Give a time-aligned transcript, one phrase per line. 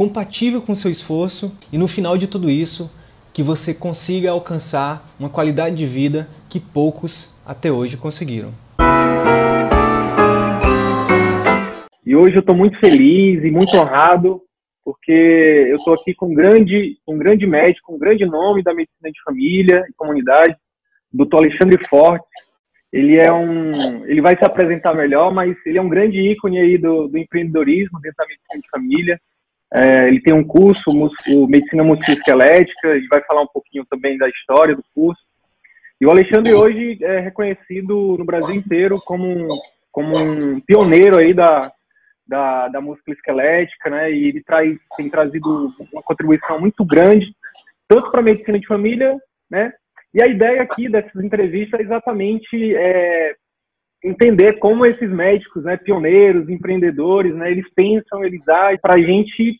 [0.00, 2.90] compatível com o seu esforço e no final de tudo isso,
[3.34, 8.48] que você consiga alcançar uma qualidade de vida que poucos até hoje conseguiram.
[12.06, 14.40] E hoje eu estou muito feliz e muito honrado
[14.82, 19.10] porque eu estou aqui com um grande, um grande médico, um grande nome da medicina
[19.12, 20.56] de família e comunidade,
[21.12, 21.36] Dr.
[21.36, 22.24] Alexandre Forte.
[22.90, 23.70] Ele é um,
[24.06, 28.00] ele vai se apresentar melhor, mas ele é um grande ícone aí do, do empreendedorismo
[28.00, 29.20] dentro da medicina de família.
[29.72, 34.28] É, ele tem um curso, o Medicina Musculoesquelética, ele vai falar um pouquinho também da
[34.28, 35.22] história do curso.
[36.00, 39.48] E o Alexandre hoje é reconhecido no Brasil inteiro como um,
[39.92, 41.70] como um pioneiro aí da,
[42.26, 44.10] da, da musculoesquelética, né?
[44.10, 47.26] E ele traz, tem trazido uma contribuição muito grande,
[47.86, 49.16] tanto para a medicina de família,
[49.50, 49.72] né?
[50.14, 53.34] E a ideia aqui dessas entrevistas é exatamente é,
[54.02, 59.58] entender como esses médicos, né, pioneiros, empreendedores, né, eles pensam, eles agem para a gente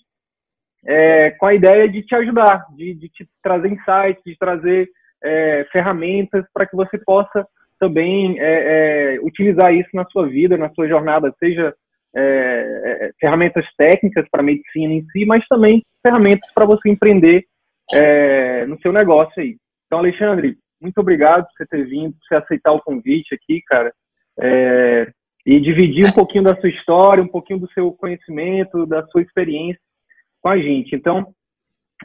[0.84, 4.88] é, com a ideia de te ajudar, de, de te trazer insights, de trazer
[5.22, 7.46] é, ferramentas para que você possa
[7.78, 11.74] também é, é, utilizar isso na sua vida, na sua jornada, seja
[12.14, 17.44] é, é, ferramentas técnicas para a medicina em si, mas também ferramentas para você empreender
[18.68, 19.56] no seu negócio aí.
[19.86, 23.92] Então, Alexandre, muito obrigado por você ter vindo, por você aceitar o convite aqui, cara
[24.40, 25.12] é,
[25.44, 29.80] e dividir um pouquinho da sua história, um pouquinho do seu conhecimento, da sua experiência
[30.40, 30.94] com a gente.
[30.94, 31.34] Então,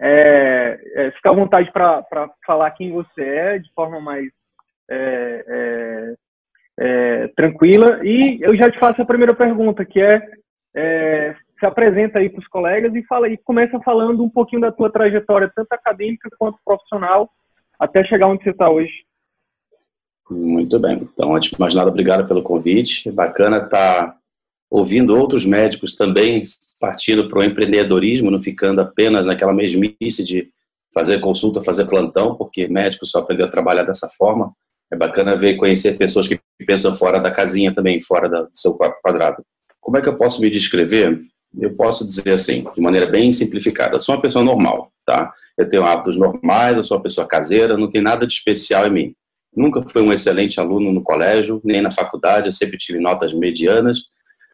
[0.01, 2.03] é, é, fica à vontade para
[2.45, 4.27] falar quem você é de forma mais
[4.89, 6.15] é, é,
[6.79, 8.01] é, tranquila.
[8.03, 12.47] E eu já te faço a primeira pergunta, que é, se apresenta aí para os
[12.47, 17.29] colegas e fala e começa falando um pouquinho da tua trajetória, tanto acadêmica quanto profissional,
[17.79, 18.93] até chegar onde você está hoje.
[20.29, 21.07] Muito bem.
[21.13, 23.11] Então, antes de mais nada, obrigado pelo convite.
[23.11, 24.17] Bacana estar tá
[24.69, 26.41] ouvindo outros médicos também
[26.79, 30.49] partindo para o empreendedorismo, não ficando apenas naquela mesmice de
[30.93, 34.51] fazer consulta, fazer plantão, porque médico só aprendeu a trabalhar dessa forma.
[34.91, 38.97] É bacana ver conhecer pessoas que pensam fora da casinha também, fora do seu corpo
[39.03, 39.43] quadrado.
[39.79, 41.21] Como é que eu posso me descrever?
[41.57, 43.95] Eu posso dizer assim, de maneira bem simplificada.
[43.95, 45.31] Eu sou uma pessoa normal, tá?
[45.57, 48.91] Eu tenho hábitos normais, eu sou uma pessoa caseira, não tem nada de especial em
[48.91, 49.15] mim.
[49.55, 53.99] Nunca fui um excelente aluno no colégio, nem na faculdade, eu sempre tive notas medianas,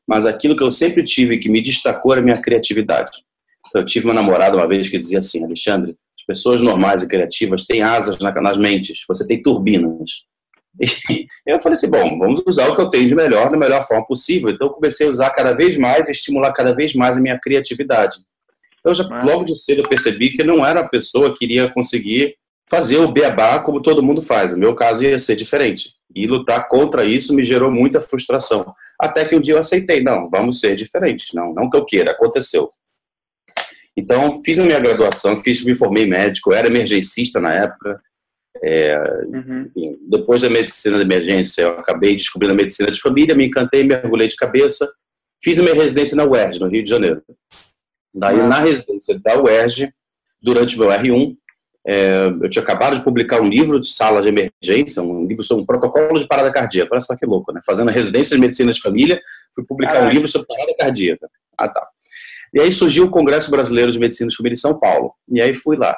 [0.08, 3.12] mas aquilo que eu sempre tive que me destacou era a minha criatividade.
[3.68, 7.08] Então, eu tive uma namorada uma vez que dizia assim, Alexandre, as pessoas normais e
[7.08, 10.26] criativas têm asas nas mentes, você tem turbinas.
[10.80, 13.86] E eu falei assim, bom, vamos usar o que eu tenho de melhor da melhor
[13.86, 14.50] forma possível.
[14.50, 17.40] Então, eu comecei a usar cada vez mais e estimular cada vez mais a minha
[17.40, 18.18] criatividade.
[18.80, 21.70] Então, já, logo de cedo eu percebi que eu não era a pessoa que iria
[21.70, 22.36] conseguir
[22.72, 24.54] fazer o beabá como todo mundo faz.
[24.54, 25.94] No meu caso ia ser diferente.
[26.16, 28.74] E lutar contra isso me gerou muita frustração.
[28.98, 31.34] Até que um dia eu aceitei, não, vamos ser diferentes.
[31.34, 32.72] Não, não que eu queira, aconteceu.
[33.96, 38.02] Então, fiz a minha graduação, fiz, me formei médico, era emergencista na época.
[38.64, 39.70] É, uhum.
[39.76, 43.84] enfim, depois da medicina de emergência, eu acabei descobrindo a medicina de família, me encantei,
[43.84, 44.90] mergulhei de cabeça.
[45.44, 47.22] Fiz a minha residência na UERJ, no Rio de Janeiro.
[48.14, 48.48] Daí, uhum.
[48.48, 49.92] na residência da UERJ,
[50.42, 51.36] durante o meu R1,
[51.86, 55.64] é, eu tinha acabado de publicar um livro de sala de emergência, um livro sobre
[55.64, 56.90] um protocolo de parada cardíaca.
[56.94, 57.60] Olha só que louco, né?
[57.66, 59.20] Fazendo a residência de medicina de família,
[59.56, 61.28] fui publicar um livro sobre parada cardíaca.
[61.58, 61.88] Ah, tá.
[62.54, 65.14] E aí surgiu o Congresso Brasileiro de Medicina de Família em São Paulo.
[65.30, 65.98] E aí fui lá.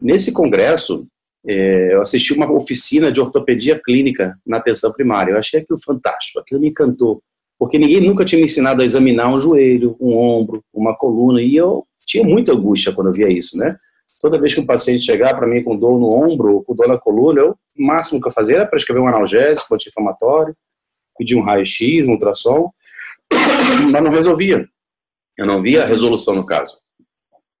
[0.00, 1.06] Nesse congresso,
[1.46, 5.32] é, eu assisti uma oficina de ortopedia clínica na atenção primária.
[5.32, 7.22] Eu achei aquilo fantástico, aquilo me encantou.
[7.58, 11.42] Porque ninguém nunca tinha me ensinado a examinar um joelho, um ombro, uma coluna.
[11.42, 13.76] E eu tinha muita angústia quando eu via isso, né?
[14.20, 16.86] Toda vez que um paciente chegar para mim com dor no ombro ou com dor
[16.86, 20.54] na coluna, eu, o máximo que eu fazia era prescrever um analgésico, anti-inflamatório,
[21.16, 22.70] pedir um raio-x, um ultrassom,
[23.90, 24.68] mas não resolvia.
[25.38, 26.78] Eu não via a resolução no caso.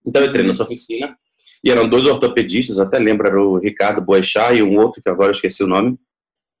[0.06, 1.16] Então eu entrei nessa oficina
[1.64, 5.28] e eram dois ortopedistas, até lembro, era o Ricardo Boechat e um outro que agora
[5.28, 5.98] eu esqueci o nome.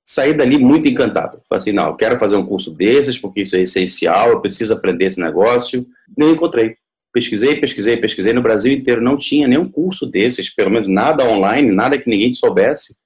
[0.02, 1.42] Saí dali muito encantado.
[1.48, 4.72] Falei assim, não, eu quero fazer um curso desses porque isso é essencial, eu preciso
[4.72, 5.86] aprender esse negócio.
[6.16, 6.76] Nem encontrei
[7.12, 11.70] pesquisei, pesquisei, pesquisei no Brasil inteiro, não tinha nenhum curso desses, pelo menos nada online,
[11.72, 12.98] nada que ninguém soubesse,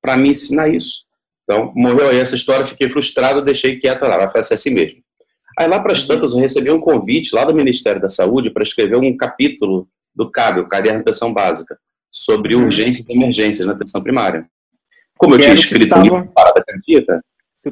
[0.00, 1.06] para me ensinar isso.
[1.44, 5.00] Então, morreu aí essa história, fiquei frustrado, deixei quieta lá, vai ser assim mesmo.
[5.58, 8.62] Aí lá para as tantas eu recebi um convite lá do Ministério da Saúde para
[8.62, 11.76] escrever um capítulo do CAB, o Caderno de Atenção Básica,
[12.12, 12.64] sobre uhum.
[12.64, 14.46] urgências e emergências na atenção primária.
[15.16, 17.20] Como eu tinha escrito tava, um parada cardíaca,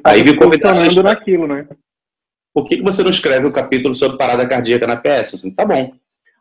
[0.03, 1.67] aí me convidaram naquilo, né?
[2.57, 5.35] Por que, que você não escreve um capítulo sobre parada cardíaca na PS?
[5.35, 5.93] Eu falei, tá bom.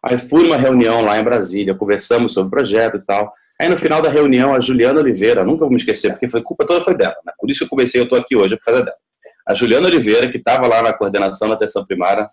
[0.02, 3.34] Aí fui numa reunião lá em Brasília, conversamos sobre o projeto e tal.
[3.60, 6.66] Aí no final da reunião, a Juliana Oliveira, nunca vou me esquecer, porque foi culpa
[6.66, 7.34] toda foi dela, né?
[7.38, 8.96] Por isso que eu comecei, eu tô aqui hoje por causa dela.
[9.46, 12.30] A Juliana Oliveira, que estava lá na coordenação da atenção primária, ela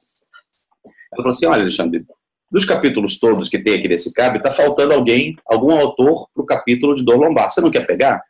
[1.16, 2.06] falou assim: olha, Alexandre,
[2.52, 6.46] dos capítulos todos que tem aqui nesse CAB, está faltando alguém, algum autor para o
[6.46, 7.50] capítulo de dor lombar.
[7.50, 8.22] Você não quer pegar?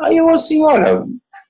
[0.00, 1.04] Aí eu assim, olha,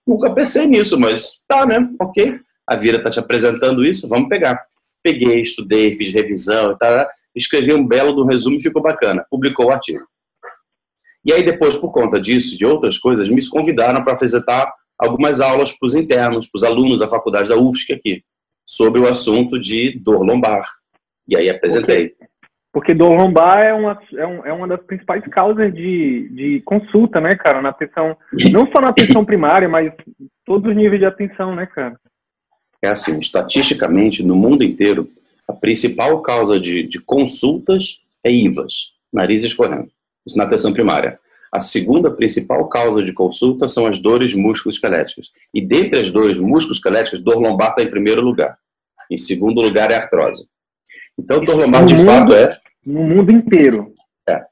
[0.07, 1.89] nunca pensei nisso, mas tá, né?
[1.99, 2.39] Ok.
[2.71, 4.65] A Vira está te apresentando isso, vamos pegar.
[5.03, 9.27] Peguei, estudei, fiz revisão e tal, escrevi um belo do resumo e ficou bacana.
[9.29, 10.07] Publicou o artigo.
[11.25, 15.73] E aí depois, por conta disso, de outras coisas, me convidaram para apresentar algumas aulas
[15.73, 18.23] para os internos, para os alunos da faculdade da UFSC aqui,
[18.65, 20.65] sobre o assunto de dor lombar.
[21.27, 22.11] E aí apresentei.
[22.11, 22.27] Porque,
[22.73, 27.21] porque dor lombar é uma, é, um, é uma das principais causas de, de consulta,
[27.21, 27.61] né, cara?
[27.61, 28.17] Na atenção,
[28.53, 29.93] não só na atenção primária, mas
[30.47, 31.99] todos os níveis de atenção, né, cara?
[32.83, 35.11] É assim, estatisticamente, no mundo inteiro,
[35.47, 39.91] a principal causa de, de consultas é IVAs, nariz escorrendo.
[40.27, 41.19] Isso na atenção primária.
[41.53, 45.31] A segunda principal causa de consulta são as dores músculo-esqueléticas.
[45.53, 48.57] E dentre as dores músculo-esqueléticas, dor lombar está em primeiro lugar.
[49.11, 50.49] Em segundo lugar é artrose.
[51.19, 52.57] Então, dor lombar, de mundo, fato, é.
[52.87, 53.93] No mundo inteiro.
[54.29, 54.45] É.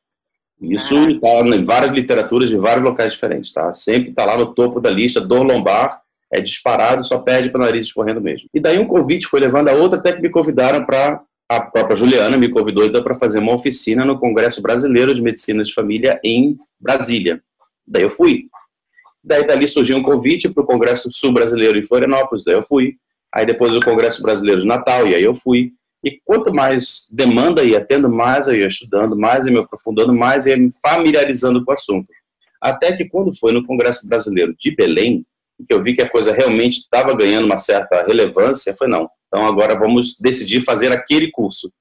[0.60, 3.52] Isso está em várias literaturas de vários locais diferentes.
[3.52, 3.72] Tá?
[3.72, 5.20] Sempre está lá no topo da lista.
[5.20, 6.02] Dor lombar
[6.32, 8.48] é disparado, só perde para o nariz escorrendo mesmo.
[8.52, 11.96] E daí um convite foi levando a outra, até que me convidaram para a própria
[11.96, 16.20] Juliana me convidou então para fazer uma oficina no Congresso Brasileiro de Medicina de Família
[16.22, 17.42] em Brasília.
[17.86, 18.48] Daí eu fui.
[19.24, 22.96] Daí dali surgiu um convite para o Congresso Sul Brasileiro em Florianópolis, daí eu fui.
[23.32, 25.72] Aí depois o Congresso Brasileiro de Natal, e aí eu fui.
[26.04, 30.46] E quanto mais demanda ia tendo, mais eu ia estudando, mais ia me aprofundando, mais
[30.46, 32.08] ia me familiarizando com o assunto.
[32.60, 35.24] Até que quando foi no Congresso Brasileiro de Belém,
[35.66, 39.46] que eu vi que a coisa realmente estava ganhando uma certa relevância, foi não, então
[39.46, 41.72] agora vamos decidir fazer aquele curso.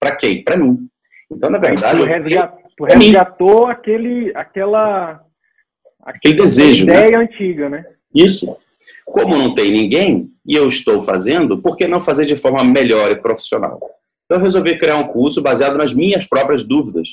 [0.00, 0.42] Para quem?
[0.42, 0.88] Para mim.
[1.30, 2.00] Então, na verdade.
[2.76, 5.20] Tu, resgatou aquele, aquela.
[6.04, 6.86] Aquele desejo.
[6.86, 6.94] Né?
[6.94, 7.24] Ideia né?
[7.24, 7.84] antiga, né?
[8.14, 8.56] Isso.
[9.04, 13.10] Como não tem ninguém e eu estou fazendo, por que não fazer de forma melhor
[13.10, 13.80] e profissional?
[14.24, 17.08] Então, eu resolvi criar um curso baseado nas minhas próprias dúvidas.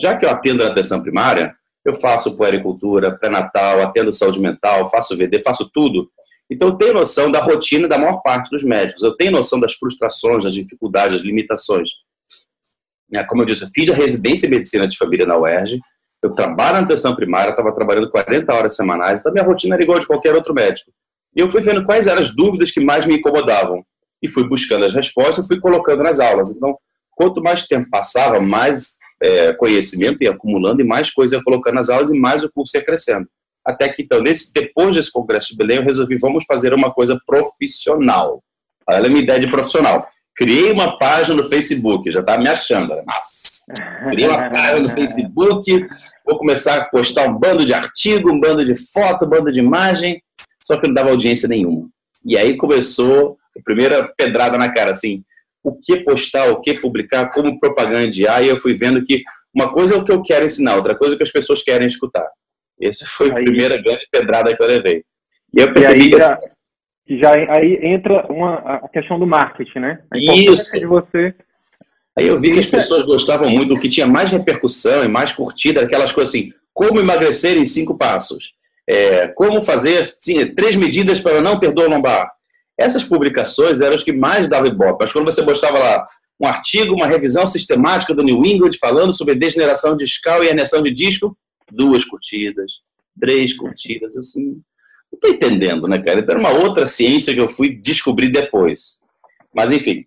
[0.00, 5.16] Já que eu atendo na atenção primária, eu faço puericultura, pré-natal, atendo saúde mental, faço
[5.16, 6.10] VD, faço tudo.
[6.50, 9.02] Então, eu tenho noção da rotina da maior parte dos médicos.
[9.02, 11.90] Eu tenho noção das frustrações, das dificuldades, das limitações.
[13.14, 15.78] É, como eu disse, eu fiz a residência em medicina de família na UERJ.
[16.22, 20.00] Eu trabalho na atenção primária, estava trabalhando 40 horas semanais, então minha rotina era igual
[20.00, 20.90] de qualquer outro médico.
[21.34, 23.84] E eu fui vendo quais eram as dúvidas que mais me incomodavam.
[24.20, 26.56] E fui buscando as respostas e fui colocando nas aulas.
[26.56, 26.76] Então,
[27.12, 32.10] quanto mais tempo passava, mais é, conhecimento ia acumulando e mais coisa colocando nas aulas
[32.10, 33.28] e mais o curso ia crescendo.
[33.64, 37.20] Até que, então, nesse, depois desse congresso de Belém, eu resolvi, vamos fazer uma coisa
[37.26, 38.42] profissional.
[38.88, 40.08] Olha a minha ideia de profissional.
[40.34, 42.94] Criei uma página no Facebook, já estava me achando.
[43.04, 43.72] Nossa,
[44.10, 45.86] criei uma página no Facebook,
[46.24, 49.58] vou começar a postar um bando de artigo, um bando de foto, um bando de
[49.58, 50.22] imagem,
[50.62, 51.88] só que não dava audiência nenhuma.
[52.24, 55.24] E aí começou a primeira pedrada na cara, assim,
[55.62, 59.22] o que postar, o que publicar, como propagandear, e eu fui vendo que
[59.54, 61.62] uma coisa é o que eu quero ensinar, outra coisa é o que as pessoas
[61.62, 62.28] querem escutar.
[62.80, 65.04] Essa foi aí, a primeira grande pedrada que eu levei.
[65.54, 66.18] E eu percebi e que.
[66.18, 66.38] Já,
[67.08, 70.02] já aí entra uma, a questão do marketing, né?
[70.10, 70.72] A isso.
[70.72, 71.34] De você.
[72.16, 75.32] Aí eu vi que as pessoas gostavam muito do que tinha mais repercussão e mais
[75.32, 78.54] curtida, aquelas coisas assim, como emagrecer em cinco passos,
[78.88, 82.28] é, como fazer sim, três medidas para não ter dor lombar.
[82.78, 84.98] Essas publicações eram as que mais davam ibope.
[85.00, 86.06] Mas quando você postava lá
[86.40, 90.92] um artigo, uma revisão sistemática do New England falando sobre degeneração discal e herniação de
[90.92, 91.36] disco,
[91.70, 92.80] duas curtidas,
[93.20, 94.62] três curtidas, assim,
[95.10, 96.20] não estou entendendo, né, cara?
[96.20, 98.98] Então era uma outra ciência que eu fui descobrir depois.
[99.52, 100.04] Mas, enfim.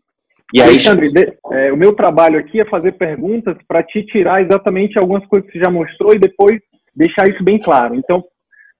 [0.54, 0.70] E aí...
[0.70, 1.12] Alexandre,
[1.52, 5.58] é, o meu trabalho aqui é fazer perguntas para te tirar exatamente algumas coisas que
[5.58, 6.60] você já mostrou e depois
[6.96, 7.96] deixar isso bem claro.
[7.96, 8.24] Então,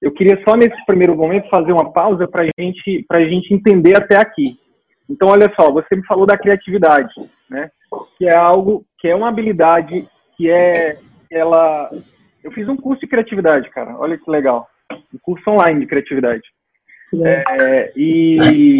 [0.02, 4.16] eu queria só nesse primeiro momento fazer uma pausa para gente, a gente entender até
[4.16, 4.58] aqui.
[5.08, 7.12] Então, olha só, você me falou da criatividade,
[7.48, 7.70] né?
[8.18, 10.98] Que é algo, que é uma habilidade que é,
[11.30, 11.90] ela
[12.42, 13.96] eu fiz um curso de criatividade, cara.
[13.98, 14.68] Olha que legal.
[14.92, 16.42] Um curso online de criatividade.
[17.24, 18.78] É, e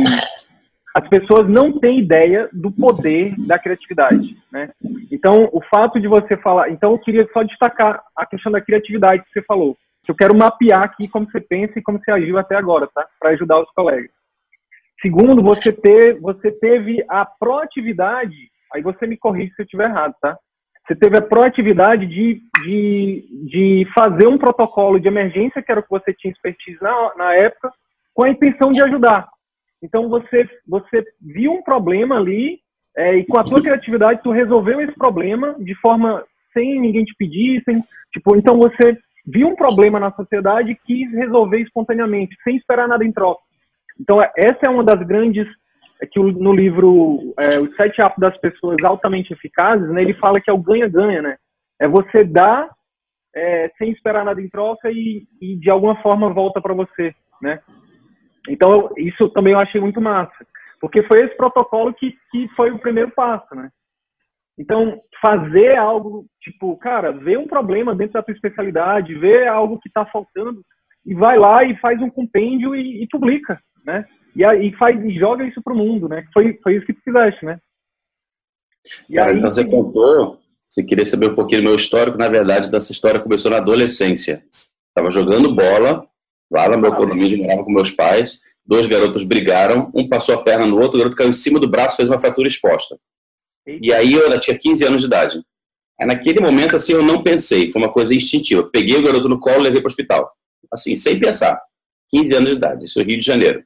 [0.95, 4.71] as pessoas não têm ideia do poder da criatividade, né?
[5.11, 6.71] Então, o fato de você falar...
[6.71, 9.77] Então, eu queria só destacar a questão da criatividade que você falou.
[10.09, 13.07] Eu quero mapear aqui como você pensa e como você agiu até agora, tá?
[13.21, 14.11] Para ajudar os colegas.
[15.01, 18.51] Segundo, você, ter, você teve a proatividade...
[18.75, 20.39] Aí você me corrige se eu estiver errado, tá?
[20.87, 25.83] você teve a proatividade de, de, de fazer um protocolo de emergência, que era o
[25.83, 27.73] que você tinha expertise na, na época,
[28.13, 29.29] com a intenção de ajudar.
[29.83, 32.59] Então você, você viu um problema ali
[32.97, 37.15] é, e com a tua criatividade tu resolveu esse problema de forma sem ninguém te
[37.17, 37.81] pedir, sem,
[38.13, 43.05] tipo, então você viu um problema na sociedade e quis resolver espontaneamente, sem esperar nada
[43.05, 43.43] em troca.
[44.01, 45.47] Então essa é uma das grandes
[46.03, 50.41] é que no livro é, Os Sete Hábitos das Pessoas Altamente Eficazes, né, ele fala
[50.41, 51.37] que é o ganha-ganha, né?
[51.81, 52.69] É você dar
[53.35, 57.61] é, sem esperar nada em troca e, e de alguma forma volta para você, né?
[58.49, 60.45] Então, isso também eu achei muito massa,
[60.81, 63.71] porque foi esse protocolo que, que foi o primeiro passo, né?
[64.59, 69.89] Então, fazer algo, tipo, cara, ver um problema dentro da tua especialidade, ver algo que
[69.89, 70.63] está faltando,
[71.05, 74.05] e vai lá e faz um compêndio e, e publica, né?
[74.37, 76.25] E, aí faz, e joga isso pro mundo, né?
[76.33, 77.59] Foi, foi isso que tu fizeste, né?
[79.09, 82.29] E Cara, aí, então você contou, você queria saber um pouquinho do meu histórico, na
[82.29, 84.45] verdade, dessa história começou na adolescência.
[84.95, 86.07] Tava jogando bola,
[86.51, 90.43] lá no meu ah, condomínio, morava com meus pais, dois garotos brigaram, um passou a
[90.43, 92.97] perna no outro, o garoto caiu em cima do braço, fez uma fratura exposta.
[93.67, 95.43] E aí eu tinha 15 anos de idade.
[96.01, 98.69] Aí naquele momento, assim, eu não pensei, foi uma coisa instintiva.
[98.73, 100.33] Peguei o garoto no colo e levei para o hospital.
[100.73, 101.61] Assim, sem pensar.
[102.11, 103.65] 15 anos de idade, isso é Rio de Janeiro.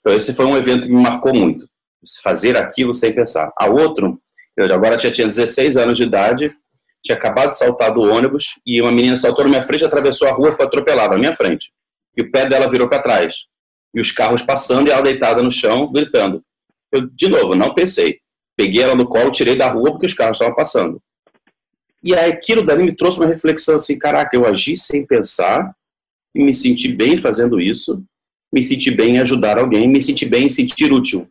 [0.00, 1.68] Então, esse foi um evento que me marcou muito.
[2.22, 3.52] Fazer aquilo sem pensar.
[3.58, 4.20] A outro,
[4.56, 6.54] eu agora já tinha 16 anos de idade,
[7.02, 10.32] tinha acabado de saltar do ônibus e uma menina saltou na minha frente, atravessou a
[10.32, 11.72] rua e foi atropelada na minha frente.
[12.16, 13.46] E o pé dela virou para trás.
[13.94, 16.42] E os carros passando e ela deitada no chão, gritando.
[16.90, 18.21] Eu, de novo, não pensei.
[18.62, 21.02] Peguei ela no colo, tirei da rua porque os carros estavam passando.
[22.00, 25.74] E aí aquilo dali me trouxe uma reflexão assim, caraca, eu agi sem pensar
[26.32, 28.04] e me senti bem fazendo isso
[28.52, 31.26] me sentir bem em ajudar alguém, me sentir bem em sentir útil.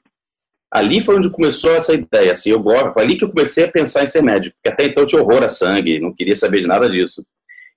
[0.74, 4.04] Ali foi onde começou essa ideia, assim, eu gosto, ali que eu comecei a pensar
[4.04, 6.68] em ser médico, porque até então eu tinha horror a sangue, não queria saber de
[6.68, 7.24] nada disso.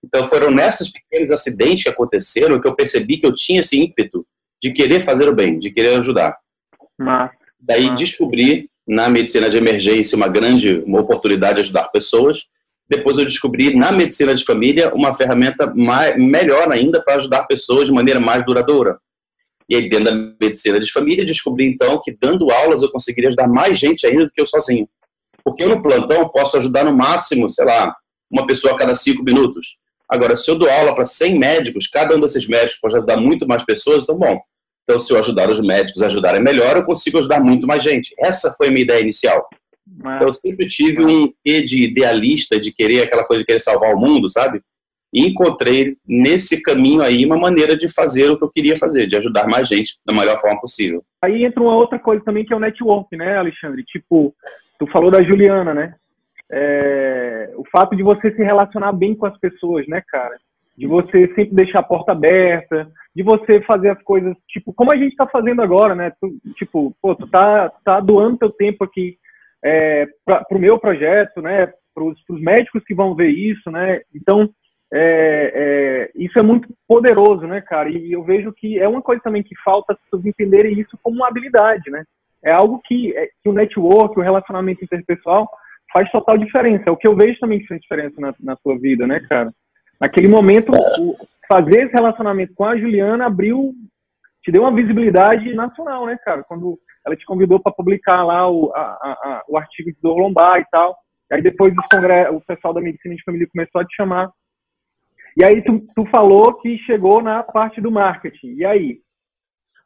[0.02, 4.26] Então foram nesses pequenos acidentes que aconteceram que eu percebi que eu tinha esse ímpeto
[4.62, 6.38] de querer fazer o bem, de querer ajudar.
[7.61, 12.45] Daí descobri na medicina de emergência uma grande uma oportunidade de ajudar pessoas.
[12.88, 17.87] Depois eu descobri na medicina de família uma ferramenta mais, melhor ainda para ajudar pessoas
[17.87, 18.99] de maneira mais duradoura.
[19.69, 23.49] E aí, dentro da medicina de família, descobri então que dando aulas eu conseguiria ajudar
[23.49, 24.87] mais gente ainda do que eu sozinho.
[25.43, 27.95] Porque eu no plantão posso ajudar no máximo, sei lá,
[28.31, 29.79] uma pessoa a cada cinco minutos.
[30.09, 33.47] Agora, se eu dou aula para 100 médicos, cada um desses médicos pode ajudar muito
[33.47, 34.38] mais pessoas, então, bom.
[34.85, 38.14] Então, se eu ajudar os médicos a ajudarem melhor, eu consigo ajudar muito mais gente.
[38.19, 39.49] Essa foi a minha ideia inicial.
[39.99, 43.95] Então, eu sempre tive um quê de idealista, de querer aquela coisa de querer salvar
[43.95, 44.61] o mundo, sabe?
[45.12, 49.17] E encontrei nesse caminho aí uma maneira de fazer o que eu queria fazer, de
[49.17, 51.03] ajudar mais gente da melhor forma possível.
[51.23, 53.85] Aí entra uma outra coisa também que é o network, né, Alexandre?
[53.85, 54.35] Tipo,
[54.79, 55.95] tu falou da Juliana, né?
[56.50, 60.37] É, o fato de você se relacionar bem com as pessoas, né, cara?
[60.76, 64.97] De você sempre deixar a porta aberta, de você fazer as coisas, tipo, como a
[64.97, 66.12] gente está fazendo agora, né?
[66.21, 69.16] Tu, tipo, pô, tu tá, tá doando teu tempo aqui
[69.64, 71.73] é, para o meu projeto, né?
[71.95, 74.00] Para os médicos que vão ver isso, né?
[74.14, 74.50] Então,
[74.93, 77.88] é, é, isso é muito poderoso, né, cara?
[77.88, 81.16] E eu vejo que é uma coisa também que falta as pessoas entenderem isso como
[81.16, 82.04] uma habilidade, né?
[82.45, 85.49] É algo que, é, que o network, o relacionamento interpessoal
[85.93, 86.85] faz total diferença.
[86.87, 89.52] É o que eu vejo também que faz diferença na, na sua vida, né, cara?
[90.04, 90.70] Naquele momento,
[91.49, 93.73] fazer esse relacionamento com a Juliana abriu,
[94.42, 96.44] te deu uma visibilidade nacional, né, cara?
[96.44, 100.61] Quando ela te convidou para publicar lá o, a, a, o artigo de dor lombar
[100.61, 100.94] e tal.
[101.32, 104.30] Aí depois o pessoal da medicina de família começou a te chamar
[105.37, 108.56] e aí tu, tu falou que chegou na parte do marketing.
[108.56, 108.99] E aí?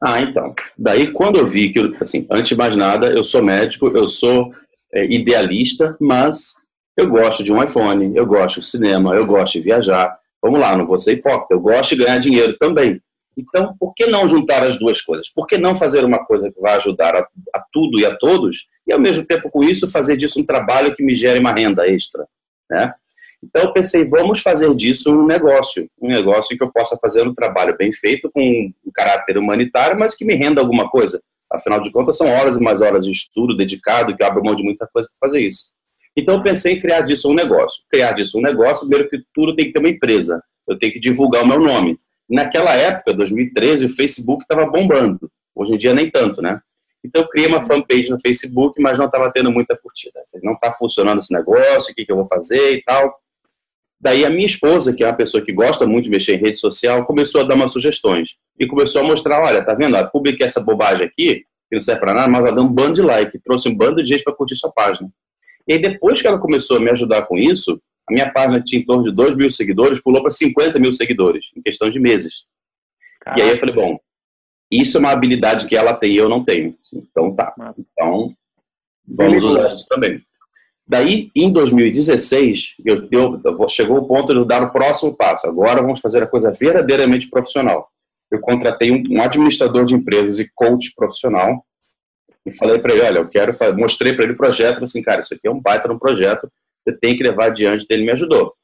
[0.02, 0.52] Ah, então.
[0.76, 4.50] Daí quando eu vi que, assim, antes de mais nada, eu sou médico, eu sou
[4.92, 6.66] é, idealista, mas
[6.98, 10.18] eu gosto de um iPhone, eu gosto de cinema, eu gosto de viajar.
[10.42, 13.00] Vamos lá, não vou ser hipócrita, eu gosto de ganhar dinheiro também.
[13.36, 15.28] Então, por que não juntar as duas coisas?
[15.32, 17.20] Por que não fazer uma coisa que vai ajudar a,
[17.54, 20.92] a tudo e a todos, e ao mesmo tempo com isso fazer disso um trabalho
[20.92, 22.26] que me gere uma renda extra?
[22.68, 22.92] Né?
[23.44, 27.32] Então eu pensei, vamos fazer disso um negócio, um negócio que eu possa fazer um
[27.32, 28.40] trabalho bem feito, com
[28.84, 31.22] um caráter humanitário, mas que me renda alguma coisa.
[31.48, 34.64] Afinal de contas, são horas e mais horas de estudo dedicado, que abro mão de
[34.64, 35.77] muita coisa para fazer isso.
[36.18, 37.84] Então eu pensei em criar disso um negócio.
[37.88, 40.42] Criar disso um negócio, primeiro que tudo tem que ter uma empresa.
[40.66, 41.96] Eu tenho que divulgar o meu nome.
[42.28, 45.30] Naquela época, 2013, o Facebook estava bombando.
[45.54, 46.60] Hoje em dia nem tanto, né?
[47.04, 50.18] Então eu criei uma fanpage no Facebook, mas não estava tendo muita curtida.
[50.42, 53.14] Não está funcionando esse negócio, o que, que eu vou fazer e tal.
[54.00, 56.58] Daí a minha esposa, que é uma pessoa que gosta muito de mexer em rede
[56.58, 58.30] social, começou a dar umas sugestões.
[58.58, 59.96] E começou a mostrar, olha, tá vendo?
[60.10, 63.02] Publiquei essa bobagem aqui, que não serve para nada, mas ela deu um bando de
[63.02, 65.08] like, trouxe um bando de gente para curtir sua página.
[65.68, 68.80] E aí, depois que ela começou a me ajudar com isso, a minha página tinha
[68.80, 72.46] em torno de 2 mil seguidores, pulou para 50 mil seguidores, em questão de meses.
[73.20, 73.40] Caraca.
[73.40, 73.98] E aí eu falei, bom,
[74.70, 76.74] isso é uma habilidade que ela tem e eu não tenho.
[76.92, 77.54] Então tá.
[77.78, 78.34] Então,
[79.06, 80.22] vamos usar isso também.
[80.86, 85.46] Daí, em 2016, eu, eu, chegou o ponto de eu dar o próximo passo.
[85.46, 87.90] Agora vamos fazer a coisa verdadeiramente profissional.
[88.30, 91.62] Eu contratei um, um administrador de empresas e coach profissional
[92.48, 95.20] e falei para ele, olha, eu quero, fazer, mostrei para ele o projeto, assim, cara,
[95.20, 96.50] isso aqui é um baita um projeto,
[96.84, 97.86] você tem que levar adiante.
[97.88, 98.54] Ele me ajudou.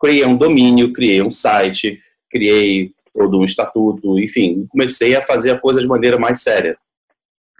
[0.00, 5.58] Criei um domínio, criei um site, criei todo um estatuto, enfim, comecei a fazer a
[5.58, 6.76] coisa de maneira mais séria.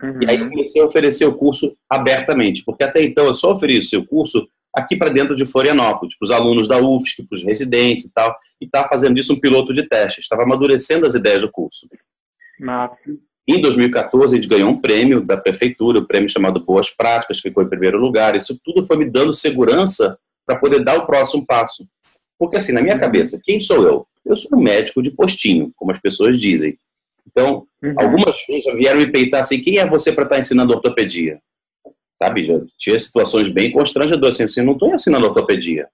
[0.02, 0.22] Uhum.
[0.22, 4.06] E aí comecei a oferecer o curso abertamente, porque até então eu só oferecia o
[4.06, 8.12] curso aqui para dentro de Florianópolis, para os alunos da UFSC, para os residentes e
[8.12, 11.86] tal, e estava fazendo isso um piloto de teste, estava amadurecendo as ideias do curso.
[12.58, 12.96] Massa.
[13.52, 17.62] Em 2014, a gente ganhou um prêmio da prefeitura, um prêmio chamado Boas Práticas, ficou
[17.62, 18.34] em primeiro lugar.
[18.34, 21.86] Isso tudo foi me dando segurança para poder dar o próximo passo.
[22.38, 24.06] Porque, assim, na minha cabeça, quem sou eu?
[24.24, 26.78] Eu sou um médico de postinho, como as pessoas dizem.
[27.30, 27.94] Então, uhum.
[27.98, 31.38] algumas vezes já vieram me peitar assim: quem é você para estar tá ensinando ortopedia?
[32.22, 32.46] Sabe?
[32.46, 35.88] Já tinha situações bem constrangedoras assim: eu não estou ensinando ortopedia.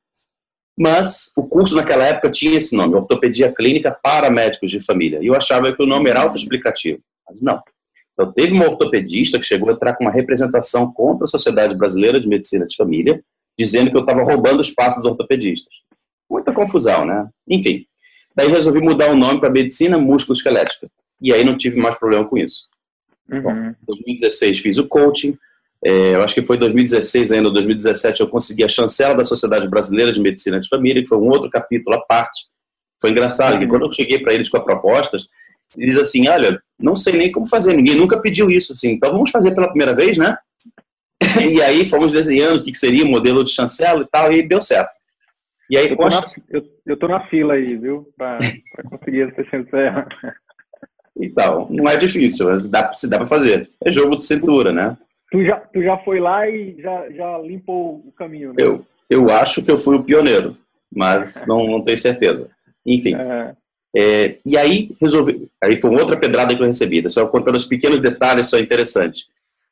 [0.79, 5.19] Mas o curso naquela época tinha esse nome, Ortopedia Clínica para Médicos de Família.
[5.21, 7.03] E eu achava que o nome era autoexplicativo.
[7.31, 7.63] Mas não.
[8.13, 12.21] Então, teve uma ortopedista que chegou a entrar com uma representação contra a Sociedade Brasileira
[12.21, 13.23] de Medicina de Família,
[13.57, 15.73] dizendo que eu estava roubando o espaço dos ortopedistas.
[16.29, 17.29] Muita confusão, né?
[17.49, 17.85] Enfim.
[18.35, 20.89] Daí resolvi mudar o nome para Medicina Músculo-Esquelética.
[21.21, 22.69] E aí não tive mais problema com isso.
[23.31, 23.43] Uhum.
[23.43, 25.37] Bom, em 2016 fiz o coaching.
[25.85, 30.11] É, eu acho que foi 2016 ainda, 2017, eu consegui a chancela da Sociedade Brasileira
[30.11, 32.47] de Medicina de Família, que foi um outro capítulo à parte.
[33.01, 33.61] Foi engraçado, uhum.
[33.61, 35.29] que quando eu cheguei para eles com as propostas,
[35.77, 39.31] eles assim, olha, não sei nem como fazer, ninguém nunca pediu isso, assim, então vamos
[39.31, 40.37] fazer pela primeira vez, né?
[41.51, 44.61] e aí fomos desenhando o que seria o modelo de chancela e tal, e deu
[44.61, 44.91] certo.
[45.71, 48.39] E aí, eu tô, na, eu, eu tô na fila aí, viu, para
[48.89, 50.07] conseguir essa chancela.
[51.21, 53.69] Então, não é difícil, mas dá, se dá para fazer.
[53.85, 54.97] É jogo de cintura, né?
[55.33, 58.57] Tu já, tu já foi lá e já, já limpou o caminho, né?
[58.59, 60.57] Eu, eu acho que eu fui o pioneiro,
[60.95, 62.49] mas não, não tenho certeza.
[62.87, 63.17] Enfim.
[63.17, 63.55] É.
[63.97, 65.49] É, e aí resolvi.
[65.63, 67.09] Aí foi outra pedrada que eu recebi.
[67.11, 69.27] Só contando os pequenos detalhes, só interessante.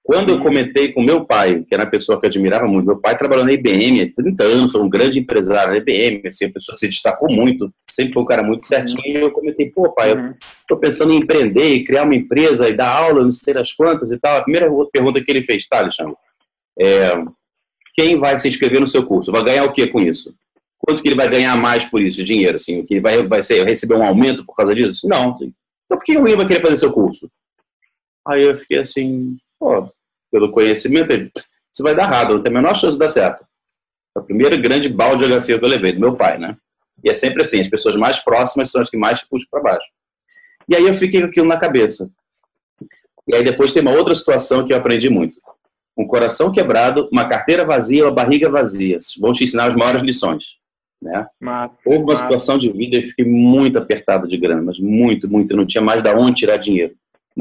[0.06, 2.96] Quando eu comentei com meu pai, que era uma pessoa que eu admirava muito, meu
[2.96, 6.52] pai trabalhou na IBM há 30 anos, foi um grande empresário na IBM, assim, a
[6.52, 9.92] pessoa que se destacou muito, sempre foi um cara muito certinho, e eu comentei, pô,
[9.92, 13.52] pai, eu estou pensando em empreender e criar uma empresa e dar aula, não sei
[13.52, 14.36] das quantas e tal.
[14.36, 16.14] A primeira pergunta que ele fez, tá, Alexandre,
[16.78, 17.12] é,
[17.92, 19.32] quem vai se inscrever no seu curso?
[19.32, 20.32] Vai ganhar o que com isso?
[20.78, 22.56] Quanto que ele vai ganhar mais por isso, dinheiro?
[22.56, 25.08] Assim, que ele vai, vai ser, receber um aumento por causa disso?
[25.08, 25.34] Não.
[25.34, 25.52] Assim.
[25.86, 27.30] Então por que alguém vai querer fazer seu curso?
[28.26, 29.88] Aí eu fiquei assim, pô,
[30.30, 33.44] pelo conhecimento, isso vai dar errado, não tem a menor chance de dar certo.
[34.16, 36.56] É a primeira grande balde de que eu levei, do meu pai, né?
[37.04, 39.62] E é sempre assim, as pessoas mais próximas são as que mais te puxam para
[39.62, 39.86] baixo.
[40.68, 42.10] E aí eu fiquei com aquilo na cabeça.
[43.28, 45.40] E aí depois tem uma outra situação que eu aprendi muito.
[45.96, 48.98] Um coração quebrado, uma carteira vazia, uma barriga vazia.
[49.20, 50.56] Vão te ensinar as maiores lições.
[51.00, 51.26] Né?
[51.84, 55.52] Houve uma situação de vida e fiquei muito apertado de grana, mas muito, muito.
[55.52, 56.94] Eu não tinha mais de onde tirar dinheiro.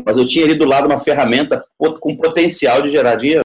[0.06, 3.44] Mas eu tinha ali do lado uma ferramenta com potencial de gerar dinheiro,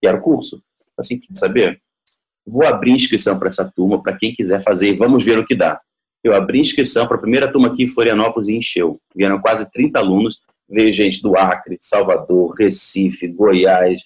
[0.00, 0.62] que era o curso.
[0.96, 1.80] Assim, quer saber?
[2.46, 5.80] Vou abrir inscrição para essa turma, para quem quiser fazer, vamos ver o que dá.
[6.22, 9.00] Eu abri inscrição para a primeira turma aqui em Florianópolis e encheu.
[9.14, 14.02] Vieram quase 30 alunos, veio gente do Acre, Salvador, Recife, Goiás,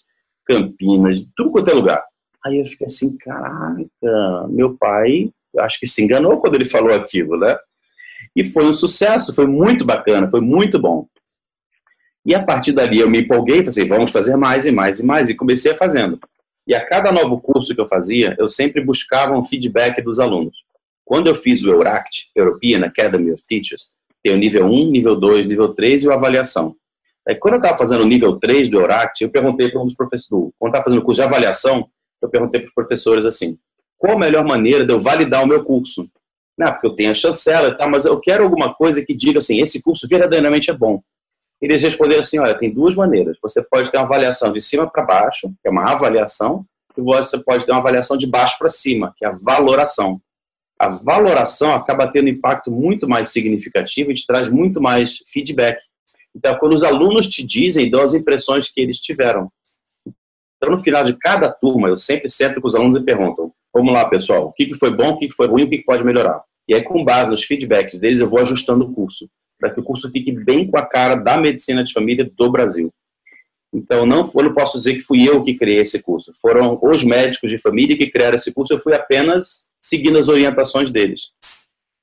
[0.46, 2.02] Campinas, tudo quanto é lugar.
[2.44, 3.86] Aí eu fiquei assim, caraca,
[4.48, 7.56] meu pai acho que se enganou quando ele falou aquilo, né?
[8.34, 11.06] E foi um sucesso, foi muito bacana, foi muito bom.
[12.24, 15.04] E a partir dali eu me empolguei, falei, assim, vamos fazer mais e mais e
[15.04, 16.18] mais, e comecei a fazendo.
[16.66, 20.56] E a cada novo curso que eu fazia, eu sempre buscava um feedback dos alunos.
[21.04, 23.88] Quando eu fiz o EURACT, European Academy of Teachers,
[24.22, 26.76] tem o nível 1, nível 2, nível 3 e a avaliação.
[27.26, 29.94] Aí, quando eu estava fazendo o nível 3 do EURACT, eu perguntei para um dos
[29.94, 31.88] professores, quando estava fazendo o curso de avaliação,
[32.20, 33.58] eu perguntei para os professores assim,
[34.02, 36.10] qual a melhor maneira de eu validar o meu curso?
[36.58, 39.38] Não, porque eu tenho a chancela e tal, mas eu quero alguma coisa que diga
[39.38, 41.00] assim, esse curso verdadeiramente é bom.
[41.60, 43.38] Eles responderam assim: olha, tem duas maneiras.
[43.40, 46.66] Você pode ter uma avaliação de cima para baixo, que é uma avaliação,
[46.98, 50.20] e você pode ter uma avaliação de baixo para cima, que é a valoração.
[50.76, 55.78] A valoração acaba tendo impacto muito mais significativo e te traz muito mais feedback.
[56.34, 59.48] Então, quando os alunos te dizem, dão as impressões que eles tiveram.
[60.56, 63.92] Então, no final de cada turma, eu sempre sento com os alunos e pergunto: vamos
[63.92, 66.42] lá, pessoal, o que foi bom, o que foi ruim, o que pode melhorar?
[66.68, 69.28] E aí, com base nos feedbacks deles, eu vou ajustando o curso
[69.62, 72.92] para que o curso fique bem com a cara da medicina de família do Brasil.
[73.72, 76.32] Então, não, eu não posso dizer que fui eu que criei esse curso.
[76.42, 78.74] Foram os médicos de família que criaram esse curso.
[78.74, 81.30] Eu fui apenas seguindo as orientações deles.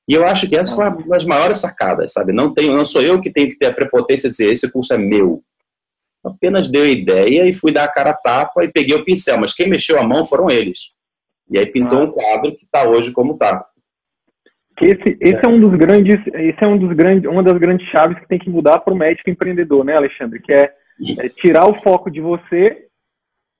[0.08, 2.32] E eu acho que essa foi uma das maiores sacadas, sabe?
[2.32, 4.94] Não, tenho, não sou eu que tenho que ter a prepotência de dizer esse curso
[4.94, 5.42] é meu.
[6.24, 9.38] Apenas dei a ideia e fui dar a cara a tapa e peguei o pincel,
[9.38, 10.90] mas quem mexeu a mão foram eles.
[11.50, 12.04] E aí pintou ah.
[12.04, 13.66] um quadro que está hoje como está.
[14.80, 15.44] Esse, esse é.
[15.44, 15.48] é.
[15.48, 18.48] um dos grandes, esse é um dos grandes, uma das grandes chaves que tem que
[18.48, 20.40] mudar para o médico empreendedor, né, Alexandre?
[20.40, 20.72] Que é,
[21.18, 22.86] é tirar o foco de você,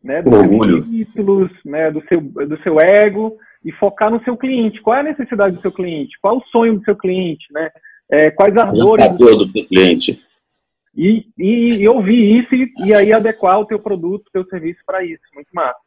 [0.02, 4.80] né, dos seus títulos, né, do seu, do seu ego e focar no seu cliente.
[4.80, 6.18] Qual é a necessidade do seu cliente?
[6.22, 7.70] Qual é o sonho do seu cliente, né?
[8.10, 10.22] É, quais as dores do seu cliente?
[10.96, 14.80] E, e, e, ouvir isso e, e, aí adequar o teu produto, o teu serviço
[14.84, 15.22] para isso.
[15.34, 15.78] Muito massa.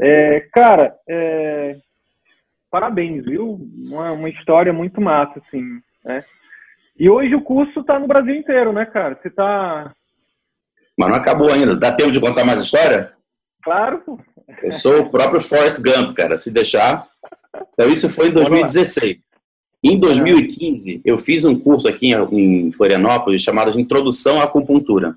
[0.00, 1.76] É, cara, é,
[2.70, 3.58] parabéns, viu?
[3.76, 6.24] Uma, uma história muito massa, assim, né?
[6.98, 9.18] E hoje o curso está no Brasil inteiro, né, cara?
[9.20, 9.92] Você está...
[10.96, 11.76] Mas não acabou ainda.
[11.76, 13.12] Dá tempo de contar mais história?
[13.62, 14.02] Claro.
[14.62, 17.06] Eu sou o próprio Forrest Gump, cara, se deixar.
[17.72, 19.18] Então, isso foi em 2016.
[19.84, 25.14] Em 2015, eu fiz um curso aqui em Florianópolis chamado de Introdução à Acupuntura.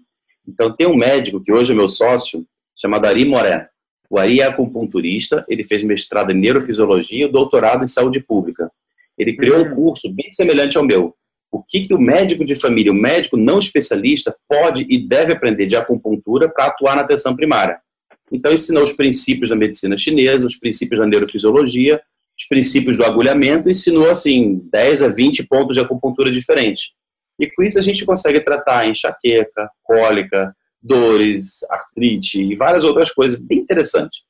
[0.48, 2.46] Então, tem um médico que hoje é meu sócio,
[2.80, 3.67] chamado Ari Moré.
[4.12, 8.69] O Ari é acupunturista, ele fez mestrado em neurofisiologia e doutorado em saúde pública.
[9.17, 9.76] Ele criou um uhum.
[9.76, 11.15] curso bem semelhante ao meu.
[11.50, 15.65] O que, que o médico de família, o médico não especialista, pode e deve aprender
[15.65, 17.80] de acupuntura para atuar na atenção primária.
[18.30, 22.02] Então, ensinou os princípios da medicina chinesa, os princípios da neurofisiologia,
[22.38, 26.91] os princípios do agulhamento, ensinou, assim, 10 a 20 pontos de acupuntura diferentes.
[27.39, 33.39] E com isso a gente consegue tratar enxaqueca, cólica, dores, artrite e várias outras coisas
[33.39, 34.22] bem interessantes.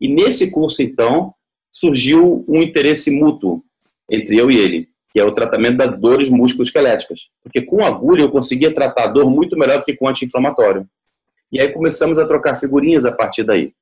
[0.00, 1.34] E nesse curso, então,
[1.70, 3.62] surgiu um interesse mútuo
[4.10, 7.28] entre eu e ele, que é o tratamento das dores musculoesqueléticas.
[7.42, 10.88] Porque com agulha eu conseguia tratar a dor muito melhor do que com anti-inflamatório.
[11.52, 13.72] E aí começamos a trocar figurinhas a partir daí.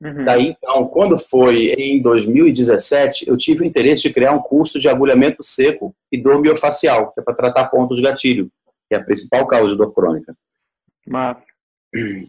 [0.00, 0.24] Uhum.
[0.24, 4.88] Daí, então, quando foi em 2017, eu tive o interesse de criar um curso de
[4.88, 8.50] agulhamento seco e dor miofacial, que é para tratar pontos de gatilho,
[8.88, 10.34] que é a principal causa de dor crônica.
[11.06, 11.36] Mas...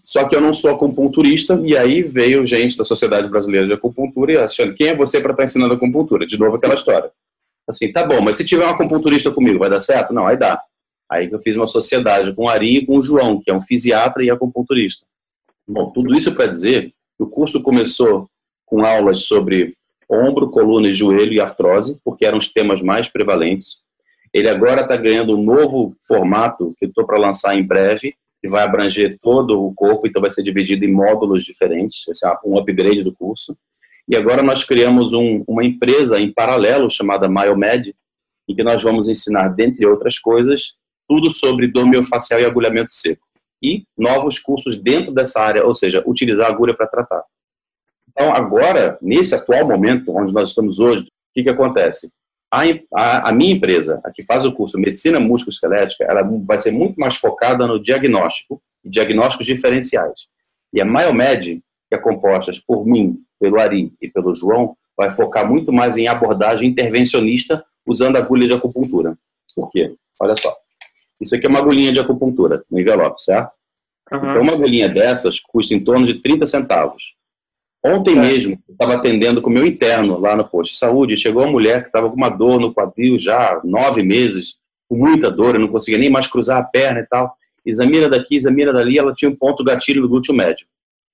[0.04, 4.34] Só que eu não sou acupunturista, e aí veio gente da Sociedade Brasileira de Acupuntura
[4.34, 6.26] e achando, quem é você para estar tá ensinando acupuntura?
[6.26, 7.12] De novo aquela história.
[7.68, 10.14] Assim, tá bom, mas se tiver um acupunturista comigo, vai dar certo?
[10.14, 10.62] Não, aí dá.
[11.10, 13.62] Aí eu fiz uma sociedade com o Ari e com o João, que é um
[13.62, 15.06] fisiatra e acupunturista.
[15.68, 18.30] Bom, tudo isso para dizer que o curso começou
[18.66, 19.76] com aulas sobre
[20.10, 23.82] ombro, coluna e joelho e artrose, porque eram os temas mais prevalentes.
[24.34, 28.62] Ele agora está ganhando um novo formato que estou para lançar em breve, que vai
[28.62, 33.02] abranger todo o corpo, então vai ser dividido em módulos diferentes, esse é um upgrade
[33.02, 33.58] do curso.
[34.06, 37.96] E agora nós criamos um, uma empresa em paralelo chamada Myomed,
[38.50, 40.76] em que nós vamos ensinar, dentre outras coisas,
[41.08, 43.26] tudo sobre dor miofascial e agulhamento seco.
[43.64, 47.24] E novos cursos dentro dessa área, ou seja, utilizar agulha para tratar.
[48.10, 52.12] Então, agora, nesse atual momento, onde nós estamos hoje, o que, que acontece?
[52.54, 52.62] A,
[52.94, 57.00] a, a, minha empresa, a que faz o curso Medicina Músculo-Esquelética, ela vai ser muito
[57.00, 60.28] mais focada no diagnóstico e diagnósticos diferenciais.
[60.72, 65.50] E a Myomed, que é composta por mim, pelo Ari e pelo João, vai focar
[65.50, 69.18] muito mais em abordagem intervencionista usando agulha de acupuntura.
[69.56, 69.96] Por quê?
[70.22, 70.54] Olha só.
[71.20, 73.52] Isso aqui é uma agulhinha de acupuntura, no envelope, certo?
[74.12, 74.30] Uhum.
[74.30, 77.16] Então, uma agulhinha dessas custa em torno de 30 centavos.
[77.86, 78.22] Ontem é.
[78.22, 81.52] mesmo, eu estava atendendo com o meu interno lá no posto de saúde, chegou uma
[81.52, 85.62] mulher que estava com uma dor no quadril já nove meses, com muita dor, eu
[85.62, 87.36] não conseguia nem mais cruzar a perna e tal.
[87.66, 90.66] Examina daqui, examina dali, ela tinha um ponto gatilho do glúteo médio.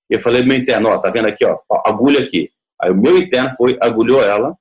[0.10, 2.52] Eu falei pro meu interno, ó, tá vendo aqui, ó, agulha aqui.
[2.82, 4.56] Aí o meu interno foi, agulhou ela,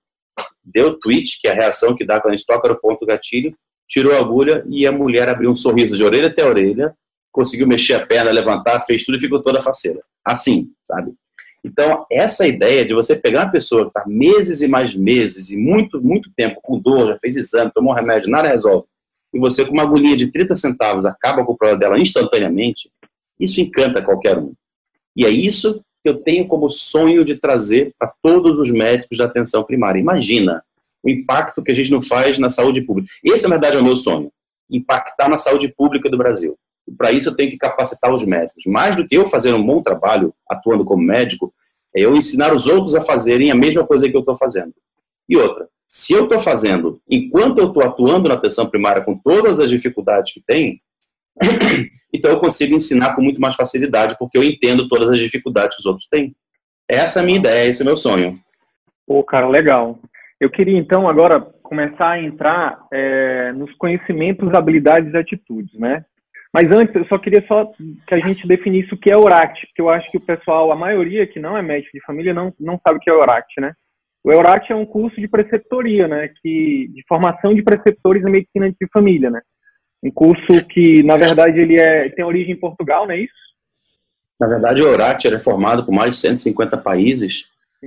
[0.64, 3.54] deu tweet, que é a reação que dá quando a gente toca no ponto gatilho,
[3.86, 6.94] tirou a agulha e a mulher abriu um sorriso de orelha até orelha,
[7.32, 10.00] conseguiu mexer a perna, levantar, fez tudo e ficou toda faceira.
[10.24, 11.12] Assim, sabe?
[11.64, 15.56] Então, essa ideia de você pegar uma pessoa que está meses e mais meses e
[15.56, 18.86] muito, muito tempo com dor, já fez exame, tomou remédio, nada resolve,
[19.32, 22.90] e você com uma agulhinha de 30 centavos acaba com o problema dela instantaneamente,
[23.38, 24.52] isso encanta qualquer um.
[25.16, 29.24] E é isso que eu tenho como sonho de trazer para todos os médicos da
[29.24, 29.98] atenção primária.
[29.98, 30.62] Imagina
[31.02, 33.08] o impacto que a gente não faz na saúde pública.
[33.24, 34.30] Esse, na verdade, é o meu sonho.
[34.70, 36.56] Impactar na saúde pública do Brasil.
[36.96, 38.64] Para isso, eu tenho que capacitar os médicos.
[38.66, 41.52] Mais do que eu fazer um bom trabalho atuando como médico,
[41.94, 44.72] é eu ensinar os outros a fazerem a mesma coisa que eu estou fazendo.
[45.28, 49.58] E outra, se eu estou fazendo, enquanto eu estou atuando na atenção primária com todas
[49.58, 50.80] as dificuldades que tem,
[52.12, 55.80] então eu consigo ensinar com muito mais facilidade, porque eu entendo todas as dificuldades que
[55.80, 56.34] os outros têm.
[56.88, 58.38] Essa é a minha ideia, esse é o meu sonho.
[59.06, 59.98] Pô, cara, legal.
[60.40, 66.04] Eu queria então agora começar a entrar é, nos conhecimentos, habilidades e atitudes, né?
[66.52, 67.70] Mas antes, eu só queria só
[68.06, 70.76] que a gente definisse o que é ORACT, porque eu acho que o pessoal, a
[70.76, 73.72] maioria que não é médico de família, não, não sabe o que é ORACT, né?
[74.24, 76.28] O EURACT é um curso de preceptoria, né?
[76.42, 79.40] Que, de formação de preceptores em medicina de família, né?
[80.02, 83.32] Um curso que, na verdade, ele é, tem origem em Portugal, não é isso?
[84.38, 87.46] Na verdade, o EURACT é formado por mais de 150 países.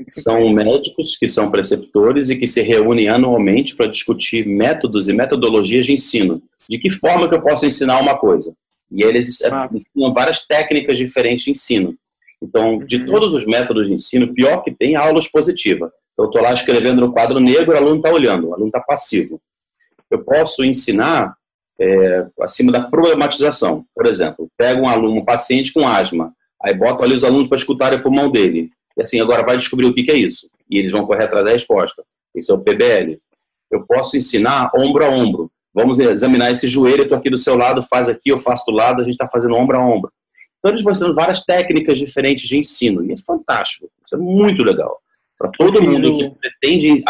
[0.10, 5.86] São médicos que são preceptores e que se reúnem anualmente para discutir métodos e metodologias
[5.86, 8.56] de ensino de que forma que eu posso ensinar uma coisa.
[8.92, 9.70] E eles ah.
[9.72, 11.96] ensinam várias técnicas diferentes de ensino.
[12.42, 13.06] Então, de uhum.
[13.06, 15.92] todos os métodos de ensino, pior que tem a aula expositiva.
[16.18, 19.40] Eu estou lá escrevendo no quadro negro, o aluno está olhando, o aluno está passivo.
[20.10, 21.36] Eu posso ensinar
[21.80, 23.86] é, acima da problematização.
[23.96, 27.58] Por exemplo, pego um aluno, um paciente com asma, aí boto ali os alunos para
[27.58, 28.72] escutarem o pulmão dele.
[28.98, 30.50] E assim, agora vai descobrir o que, que é isso.
[30.70, 32.04] E eles vão correr atrás da resposta.
[32.36, 33.20] Esse é o PBL.
[33.70, 35.51] Eu posso ensinar ombro a ombro.
[35.74, 38.74] Vamos examinar esse joelho, eu estou aqui do seu lado, faz aqui, eu faço do
[38.74, 40.12] lado, a gente está fazendo ombro a ombro.
[40.60, 44.64] Então eles vão ensinando várias técnicas diferentes de ensino, e é fantástico, isso é muito
[44.64, 45.00] legal.
[45.38, 47.04] Para todo mundo que pretende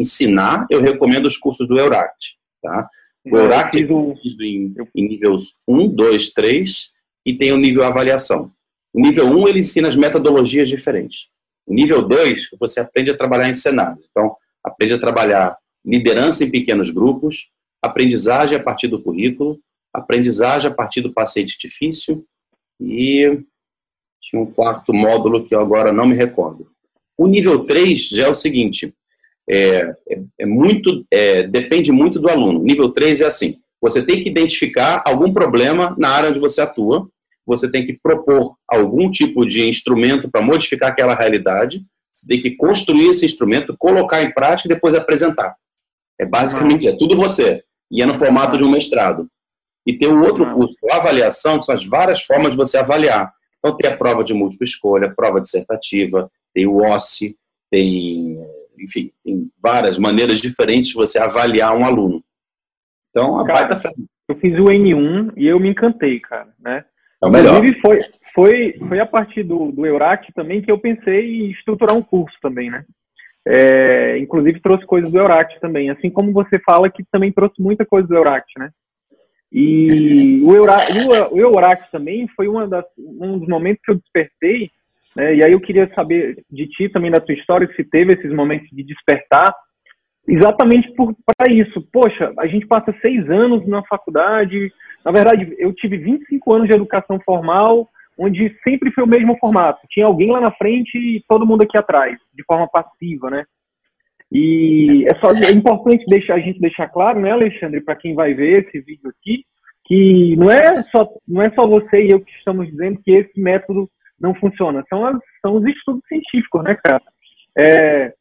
[0.00, 2.38] ensinar, eu recomendo os cursos do Euract.
[2.62, 2.88] Tá?
[3.26, 6.90] O Euract é em, em níveis 1, 2, 3
[7.26, 8.50] e tem o nível avaliação.
[8.92, 11.26] O nível 1 ele ensina as metodologias diferentes.
[11.66, 14.06] O nível 2, você aprende a trabalhar em cenários.
[14.10, 17.48] Então, aprende a trabalhar liderança em pequenos grupos,
[17.84, 19.58] aprendizagem a partir do currículo,
[19.92, 22.26] aprendizagem a partir do paciente difícil
[22.80, 23.40] e
[24.20, 26.68] tinha um quarto módulo que eu agora não me recordo.
[27.16, 28.92] O nível 3 já é o seguinte,
[29.48, 32.62] é, é, é muito, é, depende muito do aluno.
[32.62, 37.08] Nível 3 é assim, você tem que identificar algum problema na área onde você atua,
[37.46, 42.52] você tem que propor algum tipo de instrumento para modificar aquela realidade, você tem que
[42.52, 45.54] construir esse instrumento, colocar em prática e depois apresentar.
[46.18, 49.28] É basicamente, é tudo você e é no formato de um mestrado.
[49.86, 53.32] E tem um outro curso, avaliação, que são as várias formas de você avaliar.
[53.58, 57.36] Então, tem a prova de múltipla escolha, prova dissertativa, tem o OSCE,
[57.70, 58.38] tem,
[58.78, 62.22] enfim, tem várias maneiras diferentes de você avaliar um aluno.
[63.10, 63.92] Então, a cara, baita
[64.28, 66.84] Eu fiz o N1 e eu me encantei, cara, né?
[67.22, 67.56] É o melhor.
[67.56, 67.98] Inclusive, foi,
[68.34, 72.36] foi, foi a partir do, do Eurac também que eu pensei em estruturar um curso
[72.42, 72.84] também, né?
[73.46, 77.84] É, inclusive trouxe coisas do Euract também, assim como você fala que também trouxe muita
[77.84, 78.70] coisa do Euract, né?
[79.52, 80.74] E o, Eura,
[81.30, 84.70] o, o Euract também foi uma das, um dos momentos que eu despertei,
[85.14, 85.36] né?
[85.36, 88.68] E aí eu queria saber de ti também, da tua história, se teve esses momentos
[88.72, 89.54] de despertar,
[90.26, 91.86] exatamente para isso.
[91.92, 94.72] Poxa, a gente passa seis anos na faculdade,
[95.04, 99.86] na verdade, eu tive 25 anos de educação formal, onde sempre foi o mesmo formato.
[99.90, 103.44] Tinha alguém lá na frente e todo mundo aqui atrás, de forma passiva, né?
[104.30, 108.34] E é, só, é importante deixar, a gente deixar claro, né, Alexandre, para quem vai
[108.34, 109.44] ver esse vídeo aqui,
[109.84, 113.40] que não é, só, não é só você e eu que estamos dizendo que esse
[113.40, 114.82] método não funciona.
[114.88, 117.02] São, as, são os estudos científicos, né, cara?
[117.56, 118.12] É,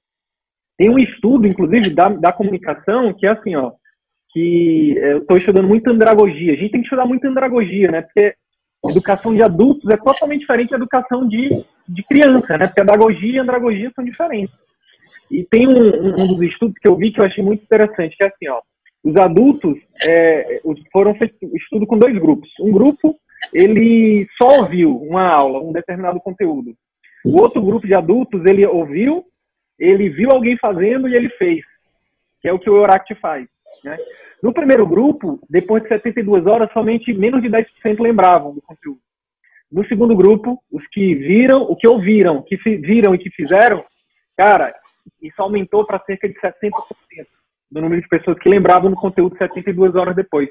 [0.77, 3.71] tem um estudo, inclusive, da, da comunicação, que é assim, ó,
[4.31, 6.53] que é, eu estou estudando muito andragogia.
[6.53, 8.01] A gente tem que estudar muito andragogia, né?
[8.01, 8.35] Porque
[8.89, 12.67] educação de adultos é totalmente diferente da educação de, de criança, né?
[12.67, 14.53] Pedagogia e andragogia são diferentes.
[15.31, 18.23] E tem um, um, dos estudos que eu vi que eu achei muito interessante, que
[18.23, 18.61] é assim, ó,
[19.03, 22.49] os adultos é, foram feitos estudo com dois grupos.
[22.59, 23.15] Um grupo,
[23.53, 26.75] ele só ouviu uma aula, um determinado conteúdo.
[27.25, 29.25] O outro grupo de adultos, ele ouviu,
[29.79, 31.63] ele viu alguém fazendo e ele fez,
[32.41, 33.47] que é o que o Euract faz.
[33.83, 33.97] Né?
[34.41, 38.99] No primeiro grupo, depois de 72 horas, somente menos de 10% lembravam do conteúdo.
[39.71, 43.83] No segundo grupo, os que viram, o que ouviram, que viram e que fizeram,
[44.37, 44.73] cara,
[45.21, 46.71] isso aumentou para cerca de 70%
[47.71, 50.49] do número de pessoas que lembravam do conteúdo 72 horas depois.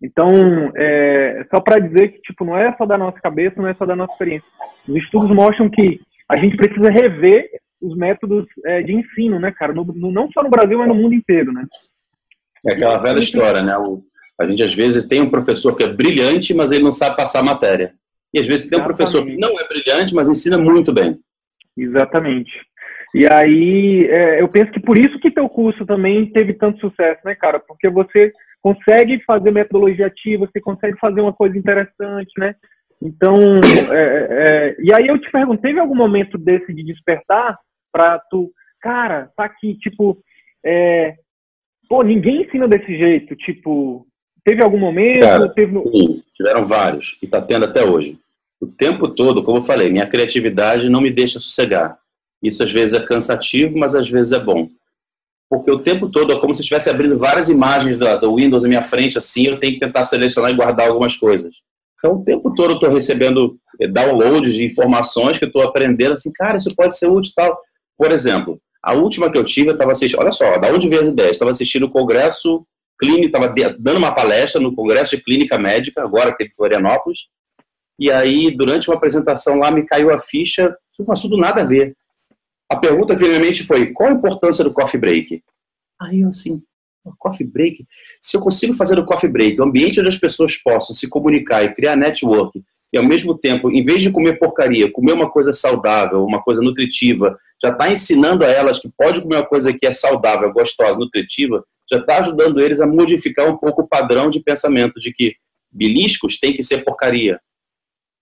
[0.00, 0.30] Então,
[0.76, 3.84] é, só para dizer que tipo, não é só da nossa cabeça, não é só
[3.84, 4.48] da nossa experiência.
[4.88, 9.72] Os estudos mostram que a gente precisa rever os métodos é, de ensino, né, cara?
[9.72, 11.64] No, no, não só no Brasil, mas no mundo inteiro, né?
[12.66, 13.76] É aquela velha história, né?
[13.78, 14.02] O,
[14.40, 17.40] a gente às vezes tem um professor que é brilhante, mas ele não sabe passar
[17.40, 17.92] a matéria.
[18.32, 21.18] E às vezes tem um professor que não é brilhante, mas ensina muito bem.
[21.76, 22.50] Exatamente.
[23.14, 27.20] E aí, é, eu penso que por isso que teu curso também teve tanto sucesso,
[27.24, 27.58] né, cara?
[27.58, 32.54] Porque você consegue fazer metodologia ativa, você consegue fazer uma coisa interessante, né?
[33.00, 33.36] Então,
[33.92, 37.58] é, é, e aí eu te pergunto, teve algum momento desse de despertar
[37.92, 40.18] para tu, cara, tá aqui, tipo,
[40.64, 41.14] é,
[41.88, 43.34] pô, ninguém ensina desse jeito.
[43.36, 44.06] Tipo,
[44.44, 45.20] teve algum momento?
[45.20, 45.80] Cara, teve...
[45.86, 48.18] Sim, tiveram vários, e está tendo até hoje.
[48.60, 51.98] O tempo todo, como eu falei, minha criatividade não me deixa sossegar.
[52.42, 54.68] Isso às vezes é cansativo, mas às vezes é bom.
[55.50, 58.68] porque o tempo todo é como se estivesse abrindo várias imagens do, do Windows na
[58.68, 61.54] minha frente, assim, eu tenho que tentar selecionar e guardar algumas coisas.
[61.98, 66.12] Então, o tempo todo eu estou recebendo eh, downloads de informações que eu estou aprendendo,
[66.12, 67.58] assim, cara, isso pode ser útil tal.
[67.96, 71.02] Por exemplo, a última que eu tive, eu estava assistindo, olha só, da onde veio
[71.02, 71.32] as ideias?
[71.32, 72.66] Estava assistindo o Congresso
[72.98, 77.28] Clínico, estava dando uma palestra no Congresso de Clínica Médica, agora teve Florianópolis,
[77.98, 81.64] e aí, durante uma apresentação lá, me caiu a ficha sobre um assunto nada a
[81.64, 81.96] ver.
[82.70, 85.42] A pergunta, finalmente, foi: qual a importância do coffee break?
[86.00, 86.62] Aí eu, assim,
[87.18, 87.84] coffee break?
[88.20, 91.64] Se eu consigo fazer o coffee break, um ambiente onde as pessoas possam se comunicar
[91.64, 95.52] e criar network, e ao mesmo tempo, em vez de comer porcaria, comer uma coisa
[95.52, 99.86] saudável, uma coisa nutritiva, já está ensinando a elas que pode comer uma coisa que
[99.86, 104.40] é saudável, gostosa, nutritiva, já está ajudando eles a modificar um pouco o padrão de
[104.40, 105.34] pensamento de que
[105.70, 107.38] beliscos tem que ser porcaria,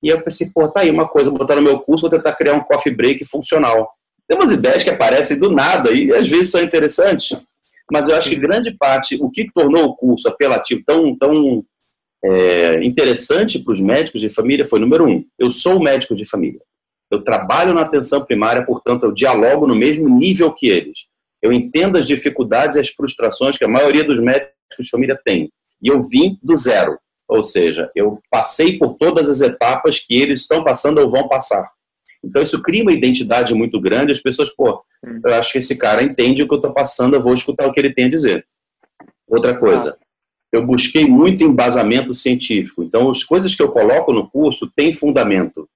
[0.02, 2.32] e eu pensei, pô, tá aí uma coisa, vou botar no meu curso, vou tentar
[2.34, 3.90] criar um coffee break funcional.
[4.28, 7.36] Tem umas ideias que aparecem do nada e às vezes são interessantes,
[7.90, 11.64] mas eu acho que grande parte, o que tornou o curso apelativo tão, tão
[12.26, 16.60] é, interessante para os médicos de família foi, número um, eu sou médico de família.
[17.10, 21.06] Eu trabalho na atenção primária, portanto, eu dialogo no mesmo nível que eles.
[21.40, 25.48] Eu entendo as dificuldades e as frustrações que a maioria dos médicos de família tem.
[25.80, 26.98] E eu vim do zero.
[27.28, 31.70] Ou seja, eu passei por todas as etapas que eles estão passando ou vão passar.
[32.24, 34.12] Então isso cria uma identidade muito grande.
[34.12, 34.82] As pessoas, pô,
[35.24, 37.72] eu acho que esse cara entende o que eu estou passando, eu vou escutar o
[37.72, 38.46] que ele tem a dizer.
[39.28, 39.96] Outra coisa,
[40.52, 42.82] eu busquei muito embasamento científico.
[42.82, 45.68] Então as coisas que eu coloco no curso têm fundamento.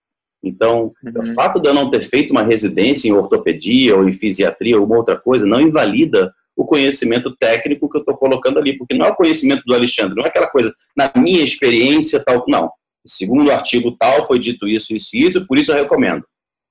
[0.43, 1.21] Então, uhum.
[1.21, 4.83] o fato de eu não ter feito uma residência em ortopedia ou em fisiatria ou
[4.83, 9.07] alguma outra coisa não invalida o conhecimento técnico que eu estou colocando ali, porque não
[9.07, 12.71] é o conhecimento do Alexandre, não é aquela coisa, na minha experiência, tal, não.
[13.07, 16.25] Segundo o artigo tal, foi dito isso, isso e isso, por isso eu recomendo.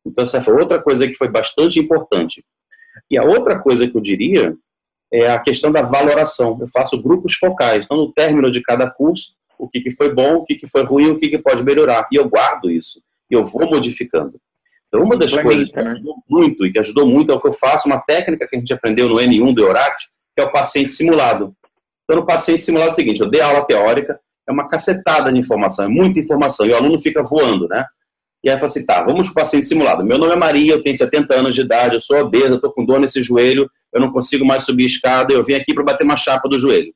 [0.05, 2.43] Então, essa foi outra coisa que foi bastante importante.
[3.09, 4.55] E a outra coisa que eu diria
[5.11, 6.57] é a questão da valoração.
[6.59, 7.85] Eu faço grupos focais.
[7.85, 10.83] Então, no término de cada curso, o que, que foi bom, o que, que foi
[10.83, 12.07] ruim, o que, que pode melhorar.
[12.11, 13.01] E eu guardo isso.
[13.29, 14.39] E eu vou modificando.
[14.87, 15.91] Então, uma das coisas que né?
[15.91, 18.59] ajudou muito e que ajudou muito é o que eu faço, uma técnica que a
[18.59, 21.53] gente aprendeu no N1 do Euract, que é o paciente simulado.
[22.03, 25.37] Então, no paciente simulado é o seguinte, eu dei aula teórica, é uma cacetada de
[25.37, 27.85] informação, é muita informação, e o aluno fica voando, né?
[28.43, 30.03] E aí eu falo assim, tá, vamos para o paciente simulado.
[30.03, 32.85] Meu nome é Maria, eu tenho 70 anos de idade, eu sou obesa, estou com
[32.85, 36.15] dor nesse joelho, eu não consigo mais subir escada, eu vim aqui para bater uma
[36.15, 36.93] chapa do joelho.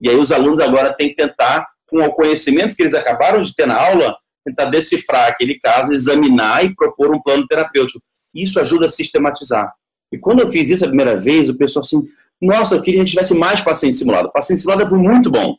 [0.00, 3.54] E aí os alunos agora têm que tentar, com o conhecimento que eles acabaram de
[3.54, 8.04] ter na aula, tentar decifrar aquele caso, examinar e propor um plano terapêutico.
[8.34, 9.72] Isso ajuda a sistematizar.
[10.12, 12.02] E quando eu fiz isso a primeira vez, o pessoal assim,
[12.40, 14.30] nossa, eu queria que tivesse mais paciente simulado.
[14.32, 15.56] Paciente simulado é muito bom.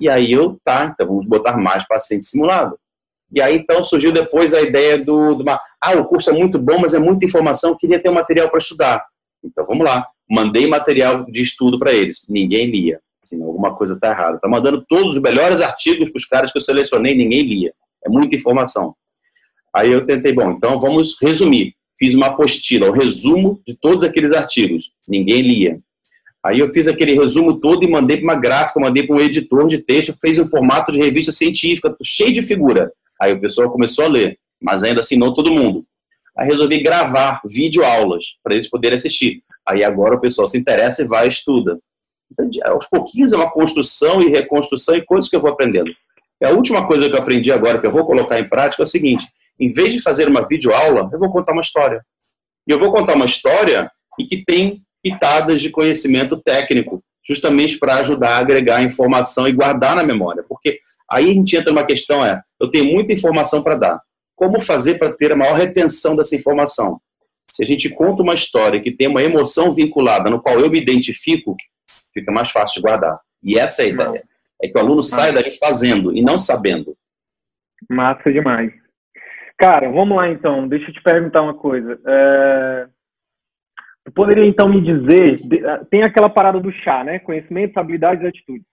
[0.00, 2.78] E aí eu, tá, então vamos botar mais paciente simulado.
[3.32, 6.58] E aí então surgiu depois a ideia do, do uma, ah, o curso é muito
[6.58, 9.04] bom, mas é muita informação, queria ter um material para estudar.
[9.44, 13.00] Então vamos lá, mandei material de estudo para eles, ninguém lia.
[13.22, 14.36] Assim, alguma coisa está errada.
[14.36, 17.74] Está mandando todos os melhores artigos para os caras que eu selecionei, ninguém lia.
[18.04, 18.94] É muita informação.
[19.74, 21.74] Aí eu tentei, bom, então vamos resumir.
[21.98, 24.92] Fiz uma apostila, o um resumo de todos aqueles artigos.
[25.06, 25.80] Ninguém lia.
[26.44, 29.66] Aí eu fiz aquele resumo todo e mandei para uma gráfica, mandei para um editor
[29.66, 32.92] de texto, fez um formato de revista científica, cheio de figura.
[33.20, 35.84] Aí o pessoal começou a ler, mas ainda assim não todo mundo.
[36.36, 39.42] Aí resolvi gravar vídeo aulas para eles poderem assistir.
[39.66, 41.78] Aí agora o pessoal se interessa e vai e estuda.
[42.30, 45.90] Então, aos pouquinhos é uma construção e reconstrução e coisas que eu vou aprendendo.
[46.40, 48.84] E a última coisa que eu aprendi agora, que eu vou colocar em prática, é
[48.84, 49.26] o seguinte:
[49.58, 52.02] em vez de fazer uma videoaula, eu vou contar uma história.
[52.66, 57.96] E eu vou contar uma história e que tem pitadas de conhecimento técnico, justamente para
[57.96, 60.44] ajudar a agregar informação e guardar na memória.
[60.48, 64.00] Porque aí a gente entra numa questão: é, eu tenho muita informação para dar.
[64.34, 67.00] Como fazer para ter a maior retenção dessa informação?
[67.50, 70.78] Se a gente conta uma história que tem uma emoção vinculada, no qual eu me
[70.78, 71.56] identifico,
[72.12, 73.18] fica mais fácil de guardar.
[73.42, 74.24] E essa é a ideia.
[74.62, 76.96] É que o aluno sai daqui fazendo e não sabendo.
[77.88, 78.72] Massa demais.
[79.56, 80.68] Cara, vamos lá então.
[80.68, 81.98] Deixa eu te perguntar uma coisa.
[82.06, 82.86] É...
[84.04, 87.18] Tu poderia então me dizer, ah, tem aquela parada do chá, né?
[87.18, 88.66] Conhecimentos, habilidades e atitudes.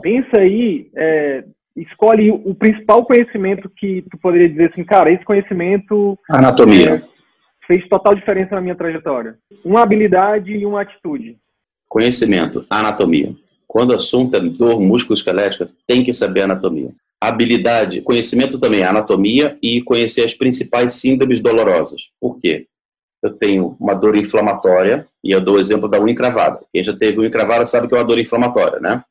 [0.00, 1.44] Pensa aí, é...
[1.76, 6.18] escolhe o principal conhecimento que tu poderia dizer assim, cara, esse conhecimento.
[6.30, 6.96] Anatomia.
[6.96, 7.16] É,
[7.66, 9.36] fez total diferença na minha trajetória.
[9.64, 11.36] Uma habilidade e uma atitude.
[11.88, 13.34] Conhecimento, anatomia.
[13.66, 16.90] Quando o assunto é dor músculo-esquelética, tem que saber anatomia.
[17.20, 22.02] Habilidade, conhecimento também, anatomia e conhecer as principais síndromes dolorosas.
[22.20, 22.66] Por quê?
[23.22, 26.60] Eu tenho uma dor inflamatória, e eu dou o exemplo da unha encravada.
[26.72, 29.02] Quem já teve unha encravada sabe que é uma dor inflamatória, né?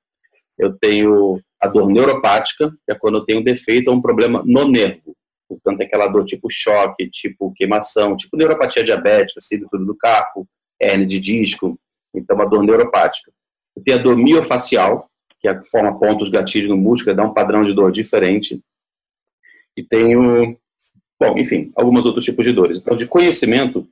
[0.58, 4.43] Eu tenho a dor neuropática, que é quando eu tenho um defeito ou um problema
[4.45, 5.16] no nervo.
[5.47, 10.47] Portanto, é aquela dor tipo choque, tipo queimação, tipo neuropatia diabética, síndrome do carpo,
[10.82, 11.80] hernia de disco.
[12.14, 13.32] Então, uma dor neuropática.
[13.76, 17.34] Eu tenho a dor miofacial, que é a forma pontos gatilhos no músculo, dá um
[17.34, 18.62] padrão de dor diferente.
[19.78, 20.58] E tenho,
[21.20, 22.80] bom, enfim, alguns outros tipos de dores.
[22.80, 23.88] Então, de conhecimento,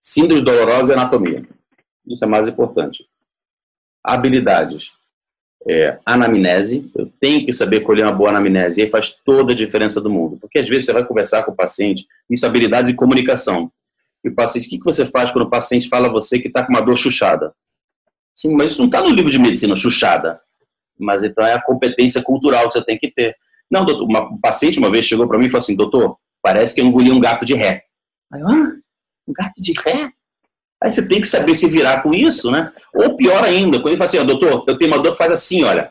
[0.00, 1.46] síndrome dolorosa e anatomia.
[2.06, 3.06] Isso é mais importante.
[4.02, 4.92] Habilidades.
[5.66, 9.56] É, anamnese, eu tenho que saber colher uma boa anamnese, e aí faz toda a
[9.56, 10.38] diferença do mundo.
[10.40, 13.70] Porque às vezes você vai conversar com o paciente, isso é habilidades de comunicação.
[14.24, 16.64] E o paciente, o que você faz quando o paciente fala a você que está
[16.64, 17.52] com uma dor chuchada?
[18.34, 20.40] Sim, mas isso não está no livro de medicina, chuchada.
[20.98, 23.36] Mas então é a competência cultural que você tem que ter.
[23.70, 26.74] Não, doutor, uma, um paciente uma vez chegou para mim e falou assim, doutor, parece
[26.74, 27.84] que eu engoli um gato de ré.
[28.32, 28.72] Aí, ah,
[29.26, 30.12] um gato de ré?
[30.82, 32.72] Aí você tem que saber se virar com isso, né?
[32.94, 35.32] Ou pior ainda, quando ele fala assim, ó, doutor, eu tenho uma dor que faz
[35.32, 35.90] assim, olha.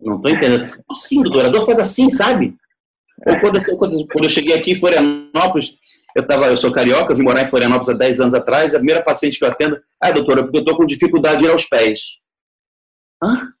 [0.00, 0.70] Não estou entendendo.
[0.90, 2.54] Assim, doutor, a dor faz assim, sabe?
[3.26, 5.78] Ou quando, eu, quando, quando eu cheguei aqui em Florianópolis,
[6.14, 9.02] eu, tava, eu sou carioca, vim morar em Florianópolis há 10 anos atrás, a primeira
[9.02, 12.00] paciente que eu atendo, ah, doutora, porque eu estou com dificuldade de ir aos pés.
[13.22, 13.52] Hã?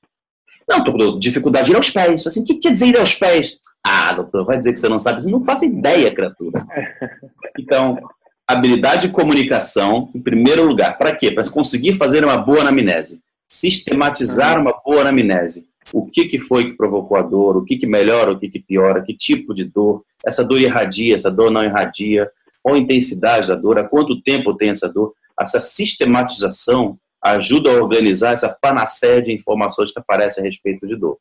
[0.68, 2.26] Não, estou com dificuldade de ir aos pés.
[2.26, 3.58] Assim, o que quer dizer ir aos pés?
[3.86, 5.24] Ah, doutor, vai dizer que você não sabe.
[5.30, 6.60] Não faço ideia, criatura.
[7.58, 7.98] Então,
[8.46, 10.98] habilidade de comunicação, em primeiro lugar.
[10.98, 11.30] Para quê?
[11.30, 13.20] Para conseguir fazer uma boa anamnese.
[13.48, 15.68] Sistematizar uma boa anamnese.
[15.92, 18.60] O que, que foi que provocou a dor, o que, que melhora, o que, que
[18.60, 22.30] piora, que tipo de dor, essa dor irradia, essa dor não irradia,
[22.62, 25.12] qual a intensidade da dor, há quanto tempo tem essa dor.
[25.38, 31.18] Essa sistematização ajuda a organizar essa panaceia de informações que aparecem a respeito de dor.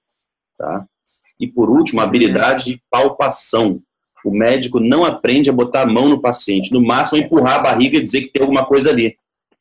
[0.58, 0.86] Tá?
[1.40, 3.82] E por último, a habilidade de palpação.
[4.26, 7.98] O médico não aprende a botar a mão no paciente, no máximo empurrar a barriga
[7.98, 9.16] e dizer que tem alguma coisa ali.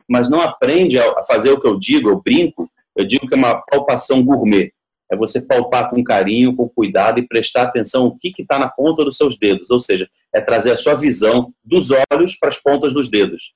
[0.09, 3.39] Mas não aprende a fazer o que eu digo, eu brinco, eu digo que é
[3.39, 4.73] uma palpação gourmet.
[5.11, 9.05] É você palpar com carinho, com cuidado e prestar atenção o que está na ponta
[9.05, 9.71] dos seus dedos.
[9.71, 13.53] Ou seja, é trazer a sua visão dos olhos para as pontas dos dedos.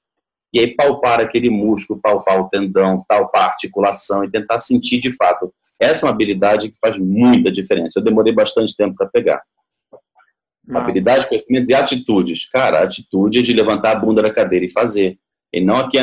[0.52, 5.12] E aí palpar aquele músculo, palpar o tendão, palpar a articulação e tentar sentir de
[5.12, 5.52] fato.
[5.80, 7.98] Essa é uma habilidade que faz muita diferença.
[7.98, 9.42] Eu demorei bastante tempo para pegar.
[10.66, 10.80] Não.
[10.80, 12.48] Habilidade, conhecimento e atitudes.
[12.48, 15.18] Cara, a atitude é de levantar a bunda da cadeira e fazer.
[15.52, 15.98] E não aqui,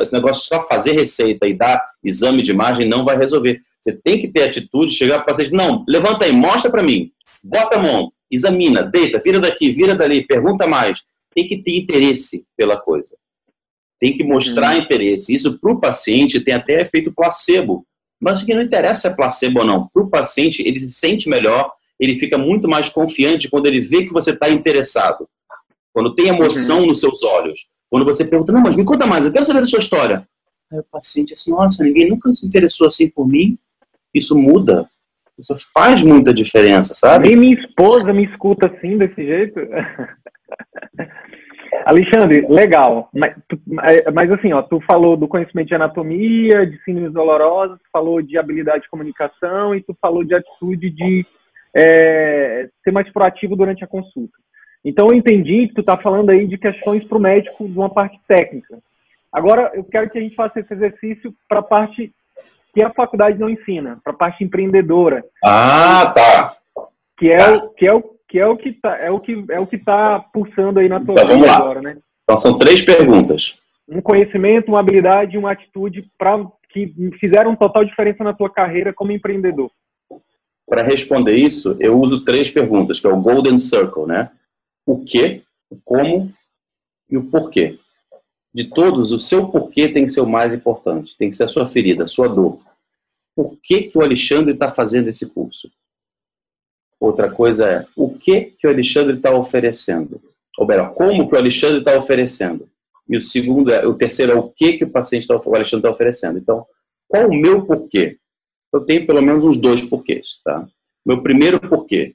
[0.00, 3.60] esse negócio só fazer receita e dar exame de imagem não vai resolver.
[3.80, 7.10] Você tem que ter atitude, chegar para o paciente, não, levanta aí, mostra para mim,
[7.42, 11.00] bota a mão, examina, deita, vira daqui, vira dali, pergunta mais.
[11.34, 13.16] Tem que ter interesse pela coisa.
[13.98, 14.82] Tem que mostrar uhum.
[14.82, 15.34] interesse.
[15.34, 17.86] Isso para o paciente tem até efeito placebo.
[18.20, 19.88] Mas o que não interessa é placebo ou não.
[19.92, 21.72] Para o paciente, ele se sente melhor,
[22.02, 25.28] ele fica muito mais confiante quando ele vê que você está interessado.
[25.92, 26.86] Quando tem emoção uhum.
[26.86, 27.68] nos seus olhos.
[27.88, 30.26] Quando você pergunta, não, mas me conta mais, eu quero saber da sua história.
[30.72, 33.56] Aí o paciente assim, nossa, ninguém nunca se interessou assim por mim.
[34.12, 34.88] Isso muda.
[35.38, 37.28] Isso faz muita diferença, sabe?
[37.28, 39.60] Nem minha esposa me escuta assim, desse jeito.
[41.86, 43.08] Alexandre, legal.
[43.14, 43.34] Mas,
[44.12, 48.82] mas, assim, ó, tu falou do conhecimento de anatomia, de síndromes dolorosas, falou de habilidade
[48.82, 51.24] de comunicação e tu falou de atitude de
[51.74, 54.36] é, ser mais proativo durante a consulta.
[54.84, 57.90] Então eu entendi que tu está falando aí de questões para o médico de uma
[57.90, 58.78] parte técnica.
[59.32, 62.12] Agora eu quero que a gente faça esse exercício para a parte
[62.74, 65.24] que a faculdade não ensina, para a parte empreendedora.
[65.44, 66.56] Ah, tá.
[67.18, 67.52] Que é, tá.
[67.52, 68.02] O, que é o
[68.32, 70.98] que é o que tá, é o que é o que está pulsando aí na
[70.98, 71.56] tua então, lá.
[71.56, 71.98] agora, né?
[72.24, 73.58] Então são três perguntas.
[73.86, 79.12] Um conhecimento, uma habilidade, uma atitude para que fizeram total diferença na tua carreira como
[79.12, 79.70] empreendedor.
[80.66, 84.30] Para responder isso, eu uso três perguntas, que é o Golden Circle, né?
[84.86, 86.32] O que, o como
[87.10, 87.78] e o porquê.
[88.54, 91.48] De todos, o seu porquê tem que ser o mais importante, tem que ser a
[91.48, 92.60] sua ferida, a sua dor.
[93.34, 95.70] Por que, que o Alexandre está fazendo esse curso?
[97.00, 100.20] Outra coisa é o que, que o Alexandre está oferecendo.
[100.58, 102.68] Ou melhor, como que o Alexandre está oferecendo.
[103.08, 105.78] E o segundo é, o terceiro é o que, que o paciente tá, o Alexandre
[105.78, 106.38] está oferecendo.
[106.38, 106.64] Então,
[107.08, 108.18] qual o meu porquê?
[108.72, 110.66] Eu tenho pelo menos uns dois porquês, tá?
[111.04, 112.14] Meu primeiro porquê,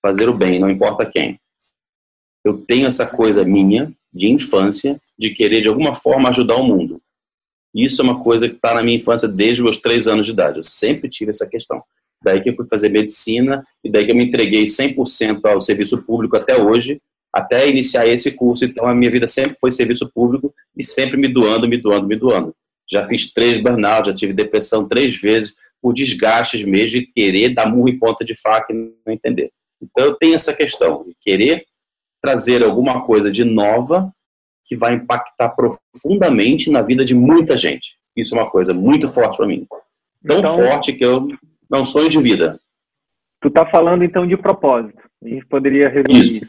[0.00, 1.40] fazer o bem, não importa quem.
[2.44, 7.00] Eu tenho essa coisa minha, de infância, de querer de alguma forma ajudar o mundo.
[7.74, 10.58] Isso é uma coisa que está na minha infância desde meus três anos de idade.
[10.58, 11.82] Eu sempre tive essa questão.
[12.22, 16.06] Daí que eu fui fazer medicina e daí que eu me entreguei 100% ao serviço
[16.06, 17.00] público até hoje,
[17.32, 18.64] até iniciar esse curso.
[18.64, 22.16] Então a minha vida sempre foi serviço público e sempre me doando, me doando, me
[22.16, 22.54] doando.
[22.90, 25.54] Já fiz três burnout, já tive depressão três vezes
[25.86, 29.52] por desgastes mesmo de querer dar murro em ponta de faca e não entender.
[29.80, 31.64] Então eu tenho essa questão de querer
[32.20, 34.12] trazer alguma coisa de nova
[34.64, 37.96] que vai impactar profundamente na vida de muita gente.
[38.16, 39.64] Isso é uma coisa muito forte para mim.
[40.26, 41.28] Tão então, forte que eu
[41.70, 42.58] não sonho de vida.
[43.40, 44.98] Tu está falando então de propósito.
[45.22, 46.44] A gente poderia resumir isso.
[46.44, 46.46] isso.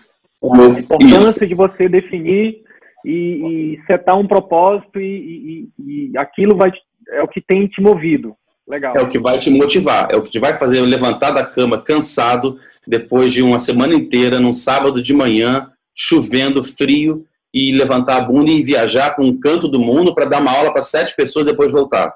[0.52, 1.46] A importância isso.
[1.46, 2.64] de você definir
[3.06, 6.72] e, e setar um propósito e, e, e, aquilo vai
[7.10, 8.36] é o que tem te movido.
[8.68, 8.95] Legal.
[8.97, 11.82] É o que vai te motivar, é o que te vai fazer levantar da cama
[11.82, 18.22] cansado depois de uma semana inteira, num sábado de manhã, chovendo, frio, e levantar a
[18.22, 21.47] bunda e viajar para um canto do mundo para dar uma aula para sete pessoas
[21.47, 22.13] e depois voltar.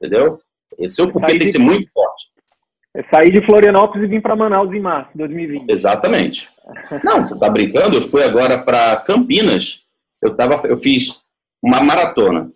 [0.00, 0.38] Entendeu?
[0.78, 2.32] Esse é o porquê tem que ser muito forte.
[2.94, 5.70] É sair de Florianópolis e vir para Manaus em março de 2020.
[5.70, 6.48] Exatamente.
[7.02, 7.98] Não, você está brincando?
[7.98, 9.82] Eu fui agora para Campinas.
[10.20, 11.22] Eu, tava, eu fiz
[11.62, 12.50] uma maratona.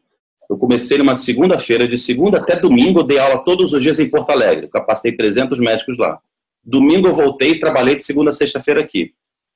[0.48, 4.30] Eu comecei numa segunda-feira, de segunda até domingo, dei aula todos os dias em Porto
[4.30, 4.68] Alegre.
[4.68, 6.20] Capacitei 300 médicos lá.
[6.62, 9.12] Domingo eu voltei e trabalhei de segunda a sexta-feira aqui.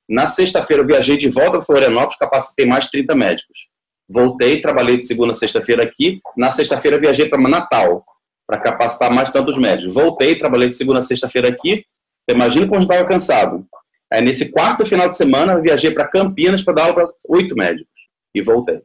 [0.07, 3.67] Na sexta-feira eu viajei de volta para Florianópolis, capacitei mais 30 médicos.
[4.09, 6.19] Voltei, trabalhei de segunda a sexta-feira aqui.
[6.35, 8.03] Na sexta-feira viajei para Natal,
[8.45, 9.93] para capacitar mais tantos médicos.
[9.93, 11.85] Voltei, trabalhei de segunda a sexta-feira aqui.
[12.29, 13.65] Imagina como estava cansado.
[14.11, 17.55] Aí, nesse quarto final de semana, eu viajei para Campinas para dar aula para oito
[17.55, 17.87] médicos.
[18.35, 18.81] E voltei.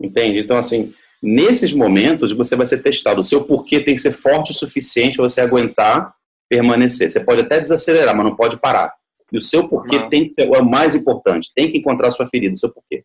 [0.00, 0.38] Entende?
[0.38, 3.20] Então, assim, nesses momentos, você vai ser testado.
[3.20, 6.14] O seu porquê tem que ser forte o suficiente para você aguentar
[6.48, 7.10] permanecer.
[7.10, 8.92] Você pode até desacelerar, mas não pode parar.
[9.32, 11.50] E o seu porquê tem que ser o mais importante.
[11.54, 13.02] Tem que encontrar a sua ferida, o seu porquê.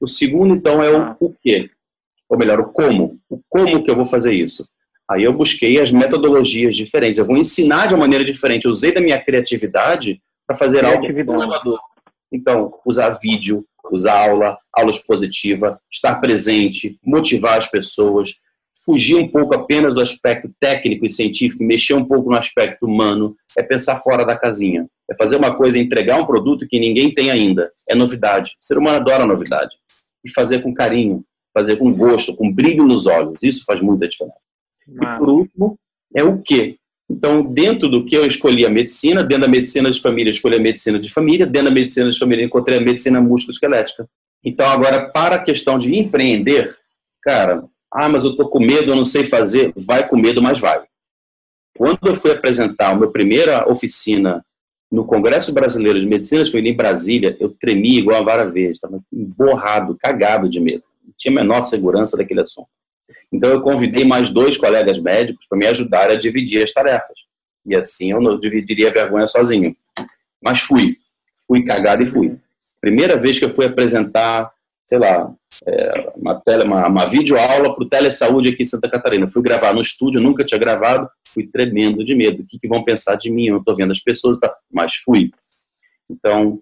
[0.00, 1.70] O segundo, então, é o porquê.
[2.28, 3.18] Ou melhor, o como.
[3.28, 4.66] O como que eu vou fazer isso.
[5.10, 7.18] Aí eu busquei as metodologias diferentes.
[7.18, 8.64] Eu vou ensinar de uma maneira diferente.
[8.64, 11.80] Eu usei da minha criatividade para fazer algo inovador.
[12.32, 13.66] Então, usar vídeo,
[13.96, 18.34] usar aula, aula expositiva, estar presente, motivar as pessoas,
[18.84, 23.36] fugir um pouco apenas do aspecto técnico e científico, mexer um pouco no aspecto humano,
[23.56, 24.88] é pensar fora da casinha.
[25.10, 27.70] É fazer uma coisa, entregar um produto que ninguém tem ainda.
[27.88, 28.52] É novidade.
[28.60, 29.74] O ser humano adora novidade
[30.24, 31.24] e fazer com carinho,
[31.54, 33.42] fazer com gosto, com brilho nos olhos.
[33.42, 34.46] Isso faz muita diferença.
[34.86, 35.78] E por último,
[36.14, 36.78] é o quê?
[37.10, 40.60] Então, dentro do que eu escolhi a medicina, dentro da medicina de família, escolhi a
[40.60, 44.06] medicina de família, dentro da medicina de família, encontrei a medicina músculo-esquelética.
[44.44, 46.76] Então, agora, para a questão de empreender,
[47.22, 49.72] cara, ah, mas eu estou com medo, eu não sei fazer.
[49.74, 50.82] Vai com medo, mas vai.
[51.76, 54.44] Quando eu fui apresentar a minha primeira oficina
[54.90, 59.00] no Congresso Brasileiro de Medicina Família em Brasília, eu tremi igual a vara verde, estava
[59.12, 60.82] borrado, cagado de medo.
[61.04, 62.68] Não tinha a menor segurança daquele assunto.
[63.32, 67.16] Então eu convidei mais dois colegas médicos para me ajudar a dividir as tarefas.
[67.66, 69.76] E assim eu não dividiria a vergonha sozinho.
[70.42, 70.94] Mas fui.
[71.46, 72.36] Fui cagado e fui.
[72.80, 74.50] Primeira vez que eu fui apresentar,
[74.86, 75.32] sei lá,
[75.66, 79.28] é, uma, tele, uma, uma videoaula para o Telesaúde aqui em Santa Catarina.
[79.28, 82.42] Fui gravar no estúdio, nunca tinha gravado, fui tremendo de medo.
[82.42, 83.46] O que, que vão pensar de mim?
[83.46, 84.54] Eu não estou vendo as pessoas, tá?
[84.70, 85.30] mas fui.
[86.08, 86.60] Então,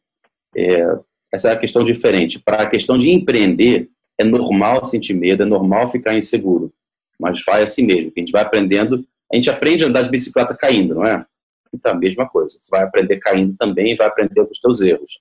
[0.56, 0.86] é,
[1.32, 2.38] essa é a questão diferente.
[2.38, 6.72] Para a questão de empreender, é normal sentir medo, é normal ficar inseguro,
[7.18, 8.12] mas vai assim mesmo.
[8.16, 11.24] A gente vai aprendendo, a gente aprende a andar de bicicleta caindo, não é?
[11.72, 12.58] Então, a mesma coisa.
[12.60, 15.20] Você vai aprender caindo também e vai aprender com os seus erros.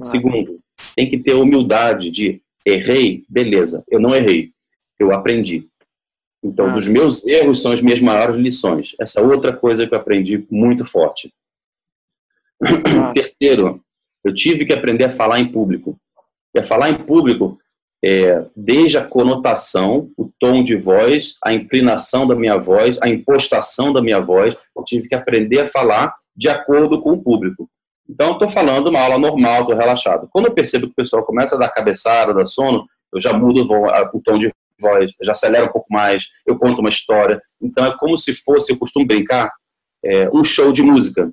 [0.00, 0.04] Ah.
[0.04, 0.60] Segundo,
[0.96, 4.52] tem que ter humildade de errei, beleza, eu não errei,
[4.98, 5.68] eu aprendi.
[6.42, 6.72] Então, ah.
[6.72, 8.94] dos meus erros são as minhas maiores lições.
[9.00, 11.32] Essa outra coisa que eu aprendi muito forte.
[12.62, 13.12] Ah.
[13.12, 13.82] Terceiro,
[14.24, 15.98] eu tive que aprender a falar em público.
[16.54, 17.58] E a falar em público
[18.04, 23.92] é, desde a conotação, o tom de voz, a inclinação da minha voz, a impostação
[23.92, 27.68] da minha voz, eu tive que aprender a falar de acordo com o público.
[28.08, 30.28] Então, estou falando uma aula normal, estou relaxado.
[30.32, 33.64] Quando eu percebo que o pessoal começa a dar cabeçada, dar sono, eu já mudo
[33.70, 37.40] o tom de voz, já acelero um pouco mais, eu conto uma história.
[37.60, 39.52] Então, é como se fosse, eu costumo brincar,
[40.04, 41.30] é, um show de música.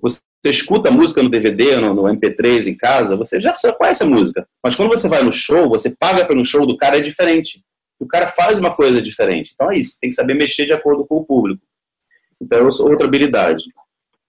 [0.00, 4.02] Você você escuta a música no DVD, no, no, MP3 em casa, você já conhece
[4.02, 4.48] a música.
[4.64, 7.62] Mas quando você vai no show, você paga pelo show do cara, é diferente.
[7.98, 9.52] O cara faz uma coisa diferente.
[9.54, 11.62] Então é isso, tem que saber mexer de acordo com o público.
[12.40, 13.64] Então é outra habilidade.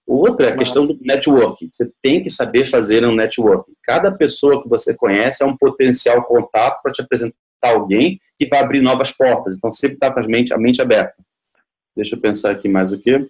[0.06, 1.66] Outra é a questão do network.
[1.72, 3.72] Você tem que saber fazer um network.
[3.82, 8.60] Cada pessoa que você conhece é um potencial contato para te apresentar alguém que vai
[8.60, 9.56] abrir novas portas.
[9.56, 11.14] Então sempre está com a mente, a mente aberta.
[11.96, 13.26] Deixa eu pensar aqui mais o que.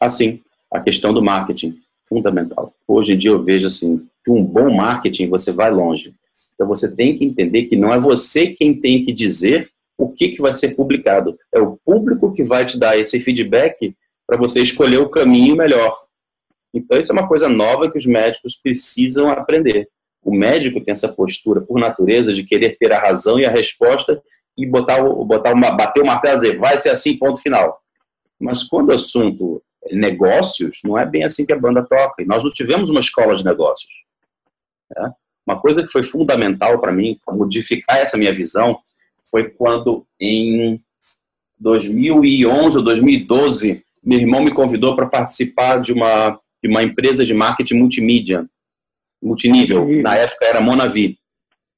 [0.00, 2.74] Assim, a questão do marketing fundamental.
[2.86, 6.14] Hoje em dia eu vejo assim, que um bom marketing você vai longe.
[6.54, 10.28] Então você tem que entender que não é você quem tem que dizer o que,
[10.28, 11.38] que vai ser publicado.
[11.52, 13.94] É o público que vai te dar esse feedback
[14.26, 15.94] para você escolher o caminho melhor.
[16.72, 19.88] Então isso é uma coisa nova que os médicos precisam aprender.
[20.22, 24.20] O médico tem essa postura, por natureza, de querer ter a razão e a resposta
[24.56, 27.80] e botar, botar uma, bater o martelo e dizer vai ser assim, ponto final.
[28.40, 32.22] Mas quando o assunto negócios, não é bem assim que a banda toca.
[32.22, 33.92] E nós não tivemos uma escola de negócios.
[34.96, 35.12] Né?
[35.46, 38.78] Uma coisa que foi fundamental para mim, para modificar essa minha visão,
[39.30, 40.80] foi quando em
[41.58, 47.34] 2011 ou 2012, meu irmão me convidou para participar de uma, de uma empresa de
[47.34, 48.46] marketing multimídia,
[49.22, 49.86] multinível.
[50.02, 51.18] Na época era Monavi.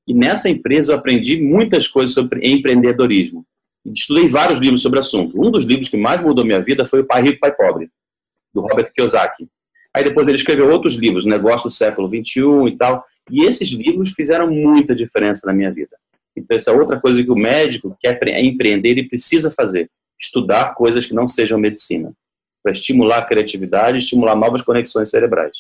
[0.07, 3.45] E nessa empresa eu aprendi muitas coisas sobre empreendedorismo.
[3.93, 5.41] Estudei vários livros sobre o assunto.
[5.41, 7.89] Um dos livros que mais mudou minha vida foi O Pai Rico, Pai Pobre,
[8.55, 9.49] do Robert Kiyosaki.
[9.95, 13.05] Aí depois ele escreveu outros livros, Negócio do Século XXI e tal.
[13.31, 15.97] E esses livros fizeram muita diferença na minha vida.
[16.37, 19.89] Então, essa é outra coisa que o médico quer empreender, ele precisa fazer.
[20.21, 22.13] Estudar coisas que não sejam medicina.
[22.63, 25.57] Para estimular a criatividade, estimular novas conexões cerebrais.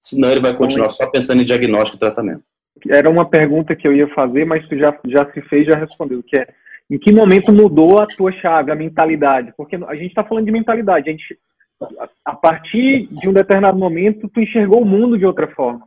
[0.00, 2.42] Senão ele vai continuar só pensando em diagnóstico e tratamento.
[2.88, 6.22] Era uma pergunta que eu ia fazer, mas tu já, já se fez, já respondeu,
[6.22, 6.48] que é
[6.90, 9.52] em que momento mudou a tua chave, a mentalidade?
[9.56, 11.08] Porque a gente está falando de mentalidade.
[11.08, 11.38] A, gente,
[12.24, 15.86] a partir de um determinado momento, tu enxergou o mundo de outra forma.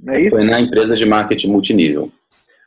[0.00, 0.30] Não é isso?
[0.30, 2.10] Foi na empresa de marketing multinível.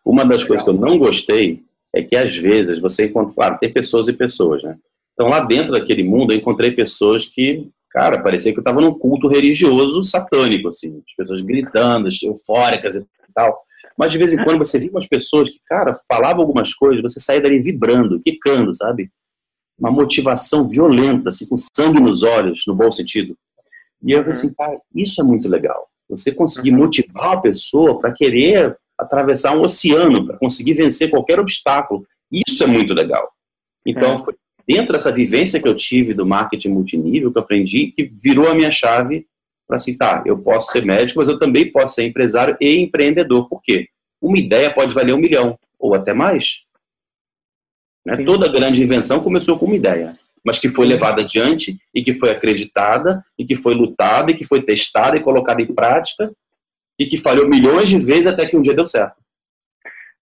[0.05, 0.47] Uma das Legal.
[0.47, 1.63] coisas que eu não gostei
[1.93, 3.33] é que, às vezes, você encontra...
[3.33, 4.77] Claro, tem pessoas e pessoas, né?
[5.13, 8.93] Então, lá dentro daquele mundo, eu encontrei pessoas que, cara, parecia que eu estava num
[8.93, 11.01] culto religioso satânico, assim.
[11.07, 13.64] As pessoas gritando, eufóricas e tal.
[13.97, 17.19] Mas de vez em quando você via umas pessoas que, cara, falavam algumas coisas, você
[17.19, 19.09] saía dali vibrando, quicando, sabe?
[19.79, 23.37] Uma motivação violenta, assim, com sangue nos olhos, no bom sentido.
[24.03, 25.87] E eu falei assim, cara, isso é muito legal.
[26.09, 26.77] Você conseguir uhum.
[26.77, 32.05] motivar a pessoa para querer atravessar um oceano, para conseguir vencer qualquer obstáculo.
[32.31, 33.29] Isso é muito legal.
[33.85, 34.17] Então, é.
[34.17, 34.35] foi
[34.67, 38.55] dentro dessa vivência que eu tive do marketing multinível, que eu aprendi, que virou a
[38.55, 39.25] minha chave
[39.67, 43.49] para citar, eu posso ser médico, mas eu também posso ser empresário e empreendedor.
[43.49, 43.87] Por quê?
[44.21, 46.61] Uma ideia pode valer um milhão, ou até mais.
[48.05, 48.23] Né?
[48.23, 52.29] Toda grande invenção começou com uma ideia, mas que foi levada adiante e que foi
[52.29, 56.31] acreditada e que foi lutada e que foi testada e colocada em prática
[56.99, 59.17] e que falhou milhões de vezes até que um dia deu certo.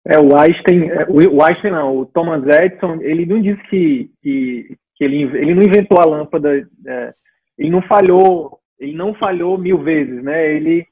[0.04, 4.76] É, o Einstein, é, o Einstein não, o Thomas Edison, ele não disse que, que,
[4.96, 7.14] que ele, ele não inventou a lâmpada, é,
[7.56, 10.54] ele não falhou ele não falhou mil vezes, né?
[10.54, 10.84] Ele,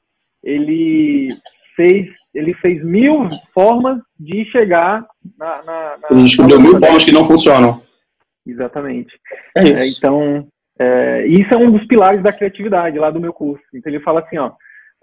[0.45, 1.28] ele
[1.74, 5.05] fez, ele fez mil formas de chegar
[5.36, 5.62] na.
[5.64, 7.82] na, na ele descobriu mil formas que não funcionam.
[8.47, 9.18] Exatamente.
[9.57, 9.74] É isso.
[9.74, 13.64] É, então, é, isso é um dos pilares da criatividade lá do meu curso.
[13.74, 14.53] Então ele fala assim, ó,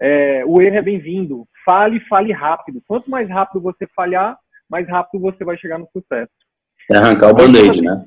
[0.00, 1.46] é, o erro é bem-vindo.
[1.66, 2.82] Fale, fale rápido.
[2.86, 6.32] Quanto mais rápido você falhar, mais rápido você vai chegar no sucesso.
[6.90, 8.06] É arrancar o band-aid, né?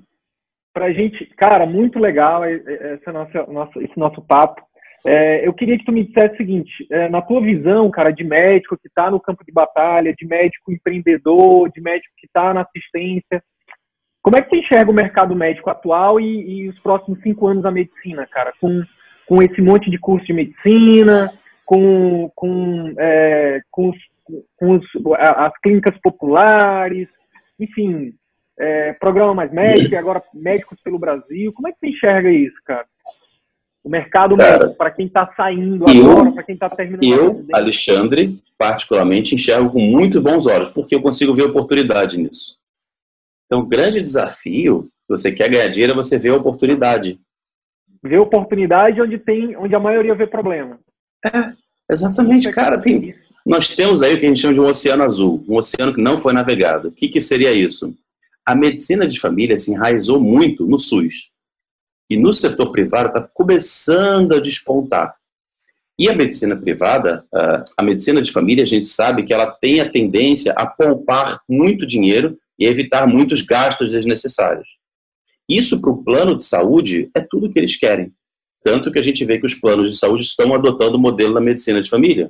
[0.74, 4.62] Pra gente, cara, muito legal esse nosso, nosso, esse nosso papo.
[5.04, 8.24] É, eu queria que tu me dissesse o seguinte, é, na tua visão, cara, de
[8.24, 12.62] médico que está no campo de batalha, de médico empreendedor, de médico que está na
[12.62, 13.41] assistência,
[14.22, 17.64] como é que tu enxerga o mercado médico atual e, e os próximos cinco anos
[17.64, 18.54] da medicina, cara?
[18.62, 18.84] Com,
[19.26, 21.32] com esse monte de curso de medicina,
[21.66, 23.97] com, com, é, com, os,
[24.58, 24.86] com os,
[25.18, 27.08] as clínicas populares,
[27.60, 28.14] enfim,
[28.60, 31.52] é, programa mais médico e agora médicos pelo Brasil.
[31.54, 32.86] Como é que tu enxerga isso, cara?
[33.84, 34.36] O mercado
[34.78, 37.04] para quem está saindo agora, para quem está terminando.
[37.04, 42.60] Eu, Alexandre, particularmente, enxergo com muito bons olhos, porque eu consigo ver oportunidade nisso.
[43.48, 47.20] Então, o grande desafio, se você quer ganhar dinheiro, é você ver a oportunidade.
[48.04, 50.80] Ver oportunidade onde tem, onde a maioria vê problema.
[51.26, 51.52] É,
[51.92, 52.80] exatamente, cara.
[52.80, 53.16] Tem,
[53.46, 56.02] nós temos aí o que a gente chama de um oceano azul, um oceano que
[56.02, 56.90] não foi navegado.
[56.90, 57.96] O que, que seria isso?
[58.46, 61.31] A medicina de família se enraizou muito no SUS.
[62.12, 65.16] E no setor privado está começando a despontar.
[65.97, 67.26] E a medicina privada,
[67.78, 71.88] a medicina de família, a gente sabe que ela tem a tendência a poupar muito
[71.88, 74.68] dinheiro e evitar muitos gastos desnecessários.
[75.47, 78.12] Isso para o plano de saúde é tudo que eles querem.
[78.62, 81.39] Tanto que a gente vê que os planos de saúde estão adotando o modelo da
[81.39, 82.30] medicina de família.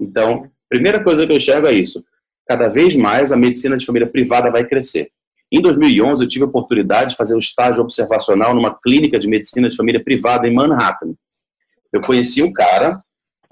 [0.00, 2.02] Então, primeira coisa que eu enxergo é isso.
[2.48, 5.10] Cada vez mais a medicina de família privada vai crescer.
[5.52, 9.68] Em 2011, eu tive a oportunidade de fazer um estágio observacional numa clínica de medicina
[9.68, 11.14] de família privada em Manhattan.
[11.92, 13.02] Eu conheci um cara,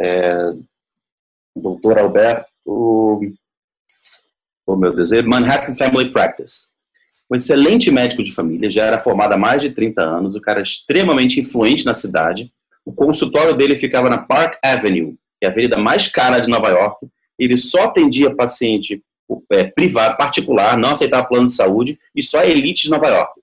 [0.01, 0.53] é,
[1.55, 3.21] o doutor Alberto, oh
[4.77, 6.69] meu Deus, é Manhattan Family Practice.
[7.29, 10.61] Um excelente médico de família, já era formado há mais de 30 anos, o cara
[10.61, 12.53] é extremamente influente na cidade.
[12.85, 16.69] O consultório dele ficava na Park Avenue, que é a avenida mais cara de Nova
[16.69, 17.07] York.
[17.39, 19.03] Ele só atendia paciente
[19.53, 23.41] é, privado, particular, não aceitava plano de saúde e só a elite de Nova York.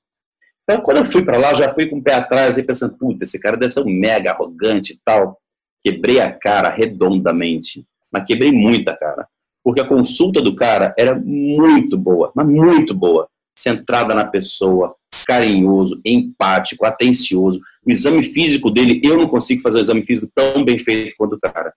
[0.63, 3.23] Então, quando eu fui para lá, já fui com o pé atrás e pensando, puta,
[3.23, 5.39] esse cara deve ser um mega arrogante e tal.
[5.81, 9.27] Quebrei a cara redondamente, mas quebrei muita cara.
[9.63, 13.27] Porque a consulta do cara era muito boa, mas muito boa.
[13.57, 14.95] Centrada na pessoa,
[15.27, 17.61] carinhoso, empático, atencioso.
[17.85, 21.33] O exame físico dele, eu não consigo fazer o exame físico tão bem feito quanto
[21.33, 21.71] o cara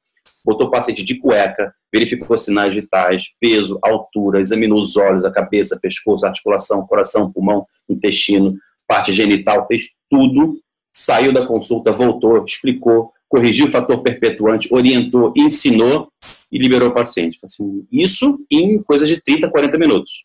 [0.49, 5.79] botou o paciente de cueca, verificou sinais vitais, peso, altura, examinou os olhos, a cabeça,
[5.81, 8.55] pescoço, articulação, coração, pulmão, intestino,
[8.87, 10.59] parte genital, fez tudo,
[10.91, 16.11] saiu da consulta, voltou, explicou, corrigiu o fator perpetuante, orientou, ensinou
[16.51, 17.39] e liberou o paciente.
[17.45, 20.25] Assim, isso em coisa de 30, 40 minutos.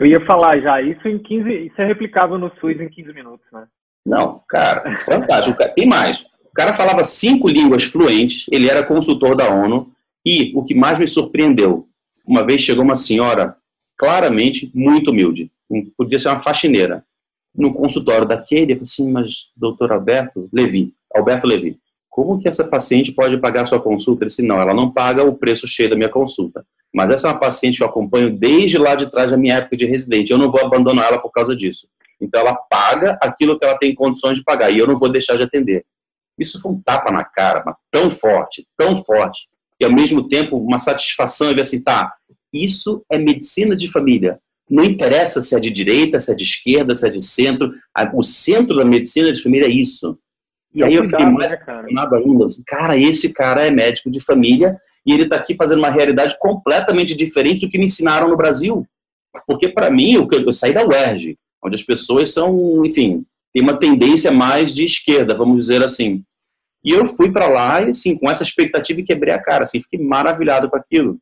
[0.00, 3.46] Eu ia falar já, isso em 15, isso é replicável no SUS em 15 minutos,
[3.52, 3.68] né?
[4.04, 5.62] Não, cara, fantástico.
[5.76, 6.24] Tem mais.
[6.50, 9.92] O cara falava cinco línguas fluentes, ele era consultor da ONU,
[10.26, 11.88] e o que mais me surpreendeu,
[12.26, 13.56] uma vez chegou uma senhora
[13.96, 15.50] claramente muito humilde,
[15.96, 17.04] podia ser uma faxineira,
[17.54, 21.78] no consultório daquele, eu assim, mas doutor Alberto Levi, Alberto Levi,
[22.08, 24.24] como que essa paciente pode pagar sua consulta?
[24.24, 26.64] Ele disse, não, ela não paga o preço cheio da minha consulta.
[26.92, 29.76] Mas essa é uma paciente que eu acompanho desde lá de trás da minha época
[29.76, 30.32] de residente.
[30.32, 31.86] Eu não vou abandonar ela por causa disso.
[32.20, 35.36] Então ela paga aquilo que ela tem condições de pagar e eu não vou deixar
[35.36, 35.84] de atender.
[36.40, 39.48] Isso foi um tapa na cara, mas tão forte, tão forte.
[39.78, 42.12] E ao mesmo tempo uma satisfação e ver assim, tá,
[42.52, 44.38] isso é medicina de família.
[44.68, 47.72] Não interessa se é de direita, se é de esquerda, se é de centro.
[48.14, 50.16] O centro da medicina de família é isso.
[50.72, 52.46] E é aí eu fiquei mais né, apaixonado ainda.
[52.46, 56.36] Assim, cara, esse cara é médico de família e ele está aqui fazendo uma realidade
[56.38, 58.86] completamente diferente do que me ensinaram no Brasil.
[59.46, 63.76] Porque, para mim, eu, eu saí da UERJ, onde as pessoas são, enfim, tem uma
[63.76, 66.22] tendência mais de esquerda, vamos dizer assim.
[66.84, 69.82] E eu fui para lá e, assim, com essa expectativa e quebrei a cara, assim,
[69.82, 71.18] fiquei maravilhado com aquilo.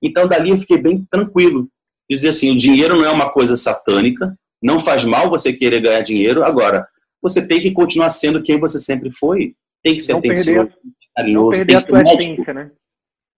[0.00, 1.68] Então, dali eu fiquei bem tranquilo.
[2.10, 6.02] Dizer assim, o dinheiro não é uma coisa satânica, não faz mal você querer ganhar
[6.02, 6.44] dinheiro.
[6.44, 6.86] Agora,
[7.20, 9.54] você tem que continuar sendo quem você sempre foi.
[9.82, 10.72] Tem que ser não atencioso, perder,
[11.16, 11.50] carinhoso.
[11.50, 12.22] Não perder a sua médico.
[12.22, 12.70] essência, né?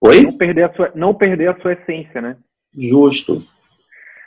[0.00, 0.22] Oi?
[0.22, 2.36] Não perder, a sua, não perder a sua essência, né?
[2.76, 3.46] Justo.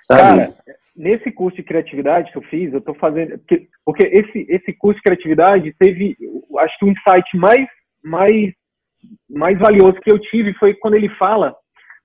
[0.02, 0.22] Sabe?
[0.22, 0.56] Cara,
[0.98, 3.38] nesse curso de criatividade que eu fiz, eu tô fazendo.
[3.38, 6.18] Porque, porque esse, esse curso de criatividade teve.
[6.58, 7.68] Acho que o insight mais,
[8.04, 8.54] mais,
[9.30, 11.56] mais valioso que eu tive foi quando ele fala,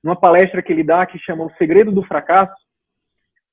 [0.05, 2.53] numa palestra que ele dá, que chama O Segredo do Fracasso,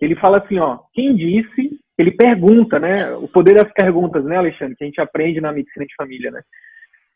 [0.01, 4.75] ele fala assim, ó, quem disse, ele pergunta, né, o poder das perguntas, né, Alexandre,
[4.75, 6.41] que a gente aprende na medicina de família, né?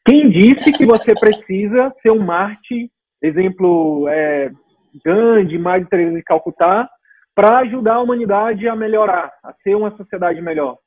[0.05, 4.51] Quem disse que você precisa ser um Marte, exemplo, é,
[5.03, 6.89] Gandhi, Madre Teresa de Calcutá,
[7.35, 10.77] para ajudar a humanidade a melhorar, a ser uma sociedade melhor?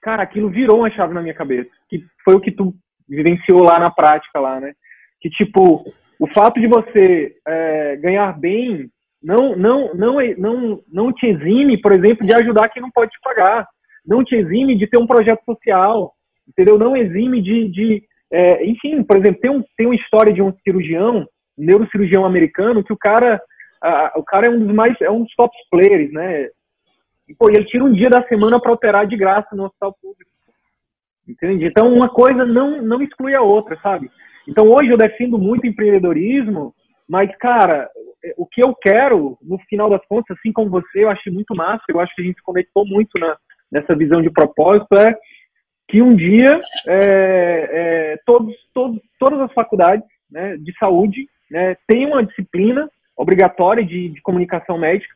[0.00, 2.74] Cara, aquilo virou uma chave na minha cabeça, que foi o que tu
[3.08, 4.72] vivenciou lá na prática lá, né?
[5.20, 5.84] Que tipo,
[6.18, 8.90] o fato de você é, ganhar bem
[9.22, 13.20] não, não, não, não, não te exime, por exemplo, de ajudar quem não pode te
[13.22, 13.68] pagar.
[14.04, 16.12] Não te exime de ter um projeto social,
[16.48, 16.76] entendeu?
[16.76, 20.52] Não exime de, de é, enfim, por exemplo, tem, um, tem uma história de um
[20.64, 21.18] cirurgião,
[21.56, 23.40] um neurocirurgião americano, que o cara,
[23.82, 26.48] a, o cara é um dos mais, é um dos top players, né?
[27.28, 30.30] E, pô, ele tira um dia da semana para operar de graça no hospital público.
[31.28, 31.66] Entende?
[31.66, 34.10] Então, uma coisa não, não exclui a outra, sabe?
[34.48, 36.74] Então, hoje eu defendo muito empreendedorismo,
[37.08, 37.88] mas, cara,
[38.36, 41.84] o que eu quero, no final das contas, assim como você, eu achei muito massa,
[41.88, 43.36] eu acho que a gente se conectou muito na,
[43.70, 45.14] nessa visão de propósito, é
[45.88, 46.58] que um dia
[46.88, 46.98] é,
[48.12, 54.08] é, todos, todos, todas as faculdades né, de saúde né, tenham uma disciplina obrigatória de,
[54.10, 55.14] de, comunicação médica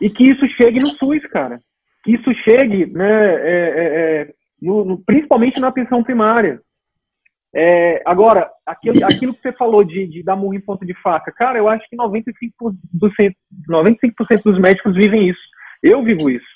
[0.00, 1.60] e que isso chegue no SUS, cara.
[2.04, 6.60] Que isso chegue, né, é, é, é no, no, principalmente na atenção primária.
[7.54, 11.32] É, agora, aquilo, aquilo que você falou de, de dar murro em ponto de faca,
[11.32, 13.32] cara, eu acho que 95%,
[13.66, 15.40] 95 dos médicos vivem isso.
[15.82, 16.46] Eu vivo isso,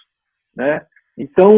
[0.55, 0.83] né?
[1.16, 1.51] Então,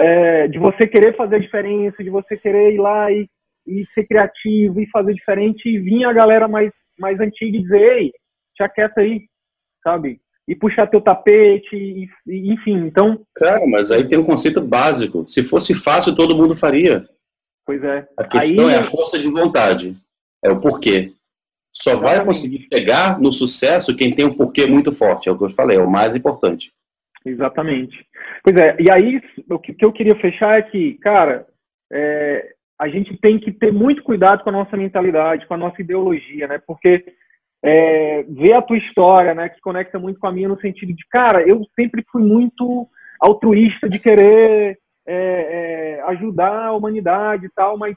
[0.00, 3.28] é, de você querer fazer a diferença, de você querer ir lá e,
[3.66, 7.98] e ser criativo e fazer diferente, e vir a galera mais, mais antiga e dizer,
[7.98, 8.12] ei,
[8.58, 9.26] já quieta aí,
[9.82, 10.20] sabe?
[10.48, 13.24] E puxar teu tapete, e, e, enfim, então...
[13.34, 15.26] Cara, mas aí tem um conceito básico.
[15.26, 17.08] Se fosse fácil, todo mundo faria.
[17.64, 18.06] Pois é.
[18.18, 18.74] A questão Aí...
[18.74, 19.96] é a força de vontade.
[20.44, 21.12] É o porquê.
[21.72, 22.16] Só Exatamente.
[22.16, 25.28] vai conseguir chegar no sucesso quem tem um porquê muito forte.
[25.28, 26.72] É o que eu falei, é o mais importante.
[27.24, 28.04] Exatamente.
[28.42, 31.46] Pois é, e aí o que eu queria fechar é que, cara,
[31.92, 35.80] é, a gente tem que ter muito cuidado com a nossa mentalidade, com a nossa
[35.80, 36.60] ideologia, né?
[36.66, 37.04] Porque
[37.62, 41.06] é, ver a tua história, né, que conecta muito com a minha no sentido de,
[41.08, 42.88] cara, eu sempre fui muito
[43.20, 47.94] altruísta de querer é, é, ajudar a humanidade e tal, mas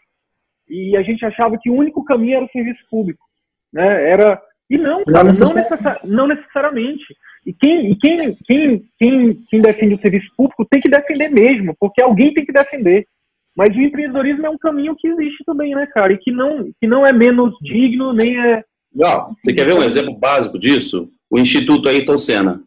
[0.68, 3.24] e a gente achava que o único caminho era o serviço público,
[3.72, 4.09] né?
[4.09, 7.03] Era e não, cara, não, necessari não necessariamente.
[7.45, 11.76] E quem, e quem, quem, quem, quem defende o serviço público tem que defender mesmo,
[11.80, 13.05] porque alguém tem que defender.
[13.55, 16.11] Mas o empreendedorismo é um caminho que existe também, né, cara?
[16.11, 18.63] E que não, que não é menos digno, nem é.
[19.02, 21.10] Ó, você quer ver um exemplo básico disso?
[21.30, 22.62] O Instituto Ayrton Senna.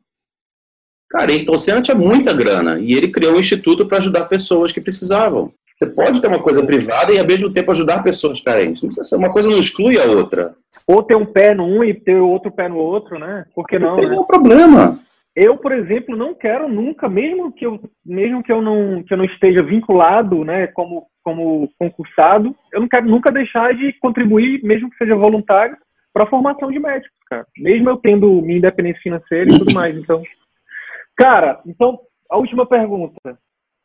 [1.11, 4.81] Cara, Ayrton Senna tinha muita grana e ele criou um instituto para ajudar pessoas que
[4.81, 5.53] precisavam.
[5.79, 8.83] Você pode ter uma coisa privada e ao mesmo tempo ajudar pessoas carentes.
[9.13, 10.55] Uma coisa não exclui a outra.
[10.87, 13.45] Ou ter um pé no um e ter outro pé no outro, né?
[13.55, 13.91] Por que não?
[13.91, 14.25] Não tem né?
[14.27, 15.01] problema.
[15.37, 19.19] Eu, por exemplo, não quero nunca, mesmo que eu, mesmo que eu não, que eu
[19.19, 24.89] não esteja vinculado, né, como como concursado, eu não quero nunca deixar de contribuir, mesmo
[24.89, 25.77] que seja voluntário,
[26.19, 27.47] para a formação de médicos, cara.
[27.57, 29.97] Mesmo eu tendo minha independência financeira e tudo mais.
[29.97, 30.21] Então,
[31.17, 33.39] cara, então, a última pergunta.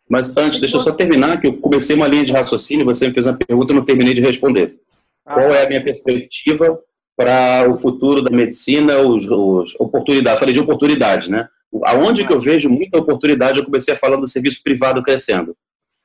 [0.10, 3.14] Mas antes, deixa eu só terminar, que eu comecei uma linha de raciocínio, você me
[3.14, 4.80] fez uma pergunta e não terminei de responder.
[5.24, 5.36] Ah.
[5.36, 6.80] Qual é a minha perspectiva
[7.16, 10.40] para o futuro da medicina, os, os oportunidades?
[10.40, 11.48] Falei de oportunidades, né?
[11.86, 15.56] Aonde que eu vejo muita oportunidade, eu comecei falando do serviço privado crescendo.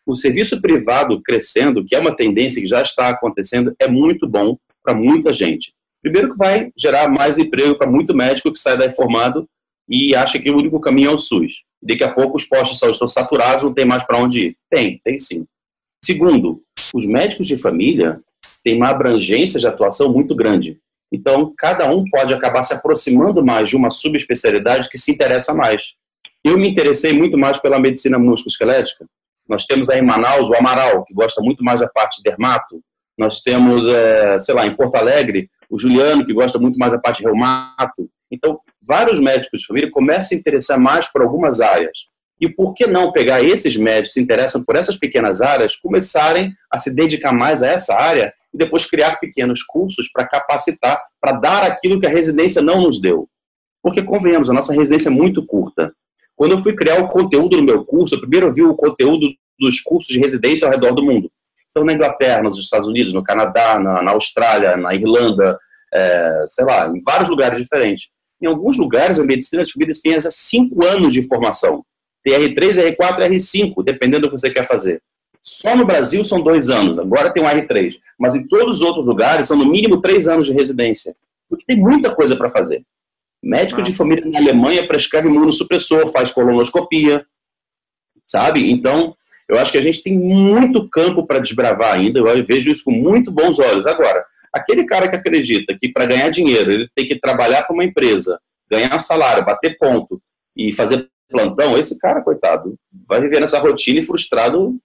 [0.07, 4.59] O serviço privado crescendo, que é uma tendência que já está acontecendo, é muito bom
[4.83, 5.73] para muita gente.
[6.09, 9.47] Primeiro que vai gerar mais emprego para muito médico que sai daí formado
[9.87, 11.65] e acha que o único caminho é o SUS.
[11.83, 14.57] Daqui a pouco os postos de saúde estão saturados, não tem mais para onde ir.
[14.71, 15.45] Tem, tem sim.
[16.03, 16.63] Segundo,
[16.95, 18.23] os médicos de família
[18.65, 20.79] têm uma abrangência de atuação muito grande.
[21.13, 25.93] Então, cada um pode acabar se aproximando mais de uma subespecialidade que se interessa mais.
[26.43, 29.05] Eu me interessei muito mais pela medicina musculoesquelética.
[29.47, 32.81] Nós temos aí em Manaus o Amaral, que gosta muito mais da parte de dermato.
[33.19, 36.99] Nós temos, é, sei lá, em Porto Alegre, o Juliano, que gosta muito mais da
[36.99, 38.09] parte reumato.
[38.31, 42.07] Então, vários médicos de família começam a interessar mais por algumas áreas.
[42.41, 46.55] E por que não pegar esses médicos que se interessam por essas pequenas áreas, começarem
[46.71, 51.33] a se dedicar mais a essa área e depois criar pequenos cursos para capacitar, para
[51.33, 53.29] dar aquilo que a residência não nos deu?
[53.83, 55.93] Porque, convenhamos, a nossa residência é muito curta.
[56.37, 59.27] Quando eu fui criar o conteúdo no meu curso, eu primeiro vi o conteúdo
[59.59, 61.31] dos cursos de residência ao redor do mundo.
[61.79, 65.57] Então, na Inglaterra, nos Estados Unidos, no Canadá, na, na Austrália, na Irlanda,
[65.95, 68.09] é, sei lá, em vários lugares diferentes.
[68.43, 71.85] Em alguns lugares, a medicina de família tem até cinco anos de formação.
[72.25, 75.01] Tem R3, R4 R5, dependendo do que você quer fazer.
[75.41, 77.95] Só no Brasil são dois anos, agora tem um R3.
[78.19, 81.15] Mas em todos os outros lugares são no mínimo três anos de residência.
[81.49, 82.83] Porque tem muita coisa para fazer.
[83.41, 83.85] Médico ah.
[83.85, 87.25] de família na Alemanha prescreve imunossupressor, faz colonoscopia,
[88.27, 88.69] sabe?
[88.69, 89.15] Então,
[89.49, 92.19] eu acho que a gente tem muito campo para desbravar ainda.
[92.19, 93.87] Eu vejo isso com muito bons olhos.
[93.87, 97.85] Agora, Aquele cara que acredita que para ganhar dinheiro ele tem que trabalhar para uma
[97.85, 98.41] empresa,
[98.71, 100.21] ganhar um salário, bater ponto
[100.57, 102.75] e fazer plantão, esse cara, coitado,
[103.07, 104.79] vai viver nessa rotina e frustrado,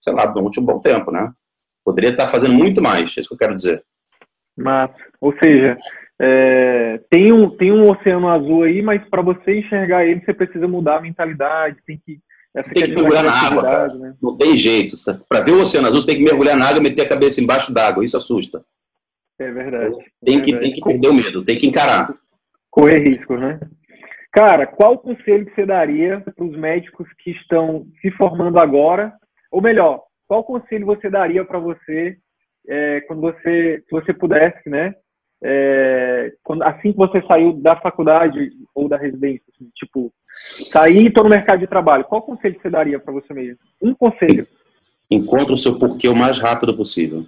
[0.00, 1.30] sei lá, durante um bom tempo, né?
[1.84, 3.82] Poderia estar fazendo muito mais, é isso que eu quero dizer.
[4.56, 4.90] Mas,
[5.20, 5.76] ou seja,
[6.18, 10.66] é, tem, um, tem um oceano azul aí, mas para você enxergar ele, você precisa
[10.66, 12.18] mudar a mentalidade, tem que.
[12.52, 13.94] Tem que mergulhar na água, cara.
[13.94, 14.14] Né?
[14.20, 14.96] Não tem jeito.
[15.28, 17.40] Para ver o oceano azul, você tem que mergulhar na água e meter a cabeça
[17.40, 18.04] embaixo d'água.
[18.04, 18.64] Isso assusta.
[19.38, 19.96] É verdade.
[20.24, 20.60] Tem, é que, verdade.
[20.60, 22.14] tem que perder o medo, tem que encarar.
[22.70, 23.58] Correr risco, né?
[24.32, 29.12] Cara, qual conselho que você daria para os médicos que estão se formando agora?
[29.50, 32.16] Ou melhor, qual conselho você daria para você
[32.68, 34.94] é, quando você, se você pudesse, né?
[35.42, 40.12] É, quando, assim que você saiu da faculdade ou da residência, assim, tipo,
[40.72, 43.58] sair e estou no mercado de trabalho, qual conselho você daria para você mesmo?
[43.80, 44.46] Um conselho.
[45.10, 47.26] Encontre o seu porquê o mais rápido possível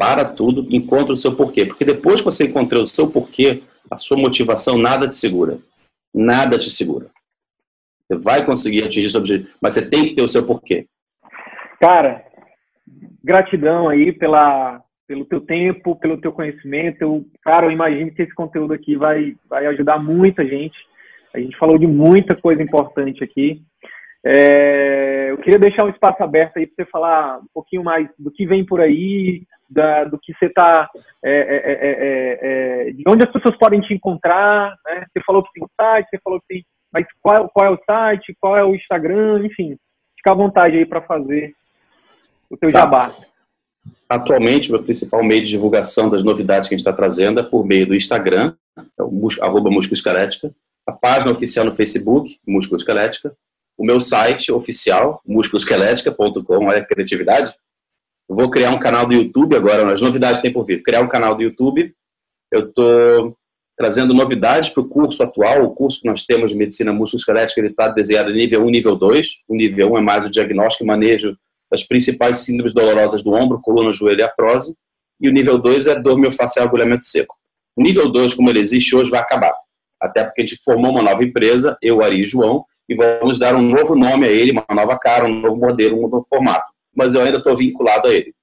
[0.00, 1.66] para tudo, encontra o seu porquê.
[1.66, 5.58] Porque depois que você encontrou o seu porquê, a sua motivação nada te segura.
[6.14, 7.10] Nada te segura.
[8.08, 10.86] Você vai conseguir atingir seu objetivo, mas você tem que ter o seu porquê.
[11.78, 12.24] Cara,
[13.22, 17.02] gratidão aí pela, pelo teu tempo, pelo teu conhecimento.
[17.02, 20.78] Eu, cara, eu imagino que esse conteúdo aqui vai, vai ajudar muita gente.
[21.34, 23.62] A gente falou de muita coisa importante aqui.
[24.24, 28.30] É, eu queria deixar um espaço aberto aí para você falar um pouquinho mais do
[28.30, 30.90] que vem por aí, da, do que você está,
[31.24, 34.74] é é, é, é, é, de onde as pessoas podem te encontrar.
[34.84, 35.06] Né?
[35.10, 37.80] Você falou que tem um site, você falou que tem, mas qual, qual é o
[37.84, 39.76] site, qual é o Instagram, enfim,
[40.16, 41.54] fica à vontade aí para fazer
[42.50, 42.80] o teu tá.
[42.80, 43.14] jabá.
[44.08, 47.64] Atualmente, meu principal meio de divulgação das novidades que a gente está trazendo é por
[47.64, 50.52] meio do Instagram, é o arroba Esquelética,
[50.90, 53.34] a página oficial no Facebook, Músculo Esquelética,
[53.78, 57.54] o meu site oficial, musculoesquelética.com, olha a criatividade.
[58.28, 60.82] Vou criar um canal do YouTube agora, as novidades tem por vir.
[60.82, 61.94] Criar um canal do YouTube.
[62.52, 63.36] Eu estou
[63.76, 65.64] trazendo novidades para o curso atual.
[65.64, 69.28] O curso que nós temos de medicina musculoesquelética, ele está desenhado nível 1 nível 2.
[69.48, 71.36] O nível 1 é mais o diagnóstico e manejo
[71.70, 74.76] das principais síndromes dolorosas do ombro, coluna, joelho e artrose.
[75.20, 77.34] E o nível 2 é dor miofascial agulhamento seco.
[77.74, 79.54] O nível 2, como ele existe hoje, vai acabar.
[80.00, 83.54] Até porque a gente formou uma nova empresa, eu, Ari e João, e vamos dar
[83.54, 86.72] um novo nome a ele, uma nova cara, um novo modelo, um novo formato.
[86.94, 88.34] Mas eu ainda estou vinculado a ele.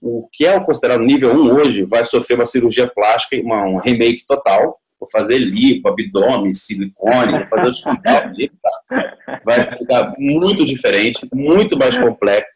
[0.00, 4.24] O que é considerado nível 1 hoje vai sofrer uma cirurgia plástica, uma, um remake
[4.26, 4.80] total.
[4.98, 7.82] Vou fazer lipo, abdômen, silicone, vou fazer os
[9.44, 12.50] Vai ficar muito diferente, muito mais complexo.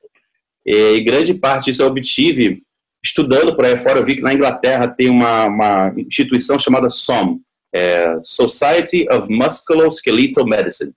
[0.65, 2.63] E grande parte disso eu obtive
[3.03, 4.01] estudando por aí fora.
[4.01, 7.39] Eu vi que na Inglaterra tem uma, uma instituição chamada SOM,
[7.77, 10.93] é Society of Musculoskeletal Medicine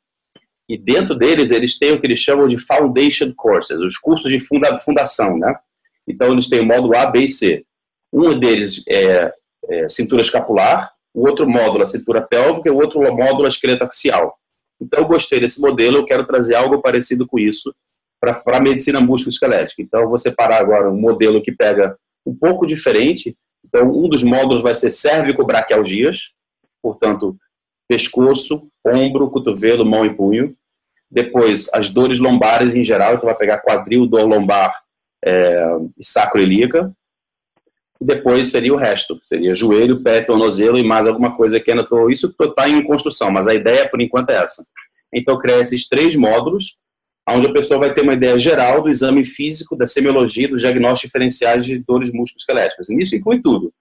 [0.67, 4.39] E dentro deles, eles têm o que eles chamam de Foundation Courses, os cursos de
[4.39, 5.55] funda fundação, né?
[6.07, 7.65] Então, eles têm o módulo A, B e C.
[8.11, 9.31] Um deles é,
[9.69, 13.83] é cintura escapular, o outro módulo a cintura pélvica e o outro módulo a esqueleto
[13.83, 14.35] axial.
[14.81, 17.73] Então, eu gostei desse modelo, eu quero trazer algo parecido com isso
[18.19, 19.81] para a medicina musculoesquelética.
[19.81, 23.35] Então, eu vou separar agora um modelo que pega um pouco diferente.
[23.65, 26.31] Então, um dos módulos vai ser cérvico-braquialgias,
[26.81, 27.37] portanto,
[27.89, 30.55] pescoço, ombro, cotovelo, mão e punho.
[31.09, 34.71] Depois, as dores lombares em geral, então vai pegar quadril, dor lombar
[35.25, 35.65] é,
[35.97, 36.93] e sacroilíaca.
[37.99, 41.83] E depois seria o resto, seria joelho, pé, tornozelo e mais alguma coisa que ainda
[41.83, 42.09] estou...
[42.09, 44.63] Isso está em construção, mas a ideia, por enquanto, é essa.
[45.13, 46.77] Então, criar esses três módulos,
[47.27, 51.09] onde a pessoa vai ter uma ideia geral do exame físico, da semiologia, dos diagnósticos
[51.09, 52.89] diferenciais de dores musculoesqueléticas.
[52.89, 53.73] E isso inclui tudo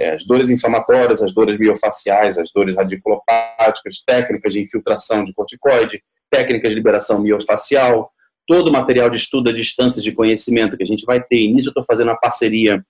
[0.00, 6.02] é, as dores inflamatórias, as dores miofaciais, as dores radiculopáticas, técnicas de infiltração de corticoide,
[6.30, 8.10] técnicas de liberação miofacial,
[8.46, 11.36] todo o material de estudo à distância de conhecimento que a gente vai ter.
[11.36, 12.82] E nisso eu estou fazendo uma parceria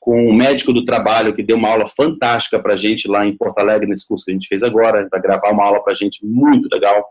[0.00, 3.36] com um médico do trabalho que deu uma aula fantástica para a gente lá em
[3.36, 5.96] Porto Alegre, nesse curso que a gente fez agora, vai gravar uma aula para a
[5.96, 7.06] gente muito legal,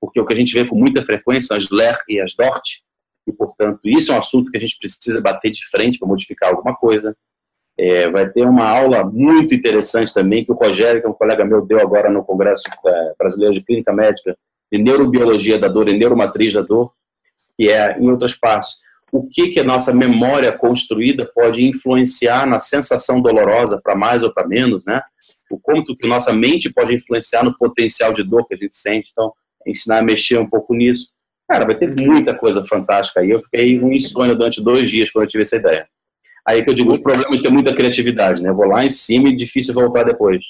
[0.00, 2.84] porque o que a gente vê com muita frequência são as LER e as DORT,
[3.26, 6.50] e, portanto, isso é um assunto que a gente precisa bater de frente para modificar
[6.50, 7.16] alguma coisa.
[7.78, 11.44] É, vai ter uma aula muito interessante também, que o Rogério, que é um colega
[11.44, 14.36] meu, deu agora no Congresso é, Brasileiro de Clínica Médica,
[14.72, 16.92] de Neurobiologia da Dor e Neuromatriz da Dor,
[17.56, 18.78] que é, em outras partes,
[19.12, 24.32] o que, que a nossa memória construída pode influenciar na sensação dolorosa, para mais ou
[24.32, 25.00] para menos, né?
[25.50, 29.10] O como que nossa mente pode influenciar no potencial de dor que a gente sente.
[29.12, 29.32] Então,
[29.66, 31.12] ensinar a mexer um pouco nisso.
[31.48, 33.30] Cara, vai ter muita coisa fantástica aí.
[33.30, 35.86] Eu fiquei um insônia durante dois dias quando eu tive essa ideia.
[36.46, 38.50] Aí que eu digo, os problemas têm muita criatividade, né?
[38.50, 40.44] Eu vou lá em cima e difícil voltar depois.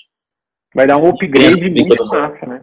[0.75, 2.63] Vai dar um upgrade muito massa, né?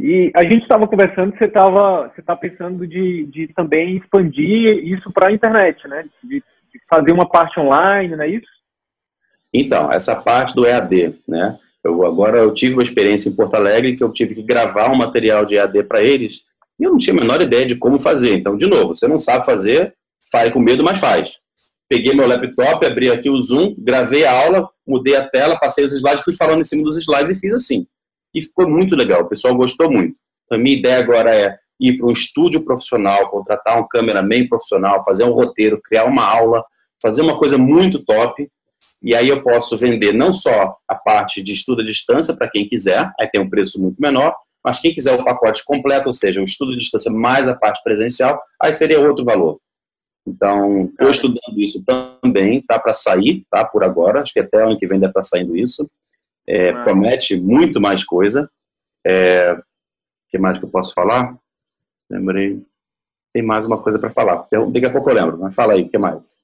[0.00, 5.12] E a gente estava conversando, você estava você tá pensando de, de também expandir isso
[5.12, 6.08] para a internet, né?
[6.24, 8.48] De, de, fazer uma parte online, não é isso?
[9.54, 11.56] Então, essa parte do EAD, né?
[11.84, 14.96] Eu, agora eu tive uma experiência em Porto Alegre que eu tive que gravar um
[14.96, 16.42] material de EAD para eles
[16.80, 18.36] e eu não tinha a menor ideia de como fazer.
[18.36, 19.94] Então, de novo, você não sabe fazer,
[20.32, 21.38] faz com medo, mas faz
[21.90, 25.92] peguei meu laptop, abri aqui o Zoom, gravei a aula, mudei a tela, passei os
[25.92, 27.84] slides, fui falando em cima dos slides e fiz assim.
[28.32, 30.14] E ficou muito legal, o pessoal gostou muito.
[30.44, 35.04] Então, a minha ideia agora é ir para um estúdio profissional, contratar um cameraman profissional,
[35.04, 36.64] fazer um roteiro, criar uma aula,
[37.02, 38.48] fazer uma coisa muito top.
[39.02, 42.68] E aí eu posso vender não só a parte de estudo à distância para quem
[42.68, 46.40] quiser, aí tem um preço muito menor, mas quem quiser o pacote completo, ou seja,
[46.40, 49.58] o estudo à distância mais a parte presencial, aí seria outro valor.
[50.26, 54.78] Então, estou estudando isso também, tá para sair, tá por agora, acho que até ano
[54.78, 55.90] que vem deve estar tá saindo isso.
[56.46, 56.84] É, ah.
[56.84, 58.50] Promete muito mais coisa.
[59.06, 59.62] É, o
[60.30, 61.36] que mais que eu posso falar?
[62.10, 62.62] Lembrei.
[63.32, 64.46] Tem mais uma coisa para falar.
[64.72, 66.42] Daqui a pouco eu lembro, mas fala aí, o que mais?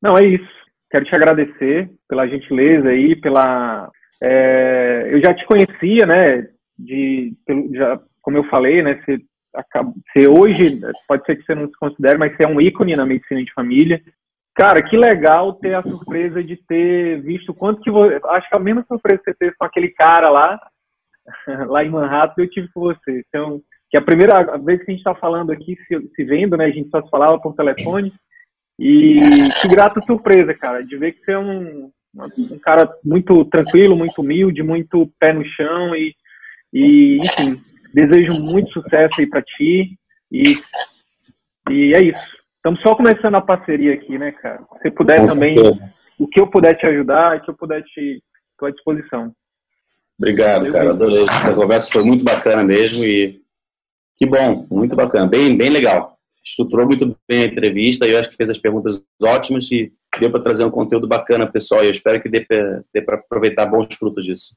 [0.00, 0.48] Não, é isso.
[0.90, 3.90] Quero te agradecer pela gentileza aí, pela.
[4.22, 6.48] É, eu já te conhecia, né?
[6.78, 9.02] De, pelo, já, como eu falei, né?
[9.04, 9.18] Você
[9.52, 13.04] você hoje, pode ser que você não se considere, mas você é um ícone na
[13.04, 14.02] medicina de família.
[14.54, 18.20] Cara, que legal ter a surpresa de ter visto quanto que você.
[18.24, 20.60] Acho que a mesma surpresa que você teve com aquele cara lá,
[21.68, 23.24] lá em Manhattan, eu tive com você.
[23.28, 26.56] Então, que é a primeira vez que a gente está falando aqui, se, se, vendo,
[26.56, 26.66] né?
[26.66, 28.12] A gente só se falava por telefone.
[28.78, 29.16] E
[29.60, 34.20] que grata surpresa, cara, de ver que você é um, um cara muito tranquilo, muito
[34.20, 36.14] humilde, muito pé no chão e,
[36.72, 37.62] e enfim,
[37.94, 39.98] Desejo muito sucesso aí para ti
[40.30, 40.42] e,
[41.70, 42.26] e é isso.
[42.56, 44.64] Estamos só começando a parceria aqui, né, cara?
[44.80, 45.92] Se puder Com também, certeza.
[46.18, 48.22] o que eu puder te ajudar, o que eu puder te
[48.52, 49.32] estou à disposição.
[50.18, 50.92] Obrigado, cara.
[50.92, 51.24] Adorei.
[51.24, 53.40] Essa conversa foi muito bacana mesmo e
[54.16, 56.16] que bom, muito bacana, bem, bem legal.
[56.44, 60.30] Estruturou muito bem a entrevista e eu acho que fez as perguntas ótimas e deu
[60.30, 61.82] para trazer um conteúdo bacana, pessoal.
[61.82, 64.56] E eu espero que dê para aproveitar bons frutos disso.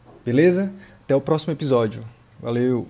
[0.25, 0.71] Beleza?
[1.03, 2.03] Até o próximo episódio.
[2.41, 2.87] Valeu!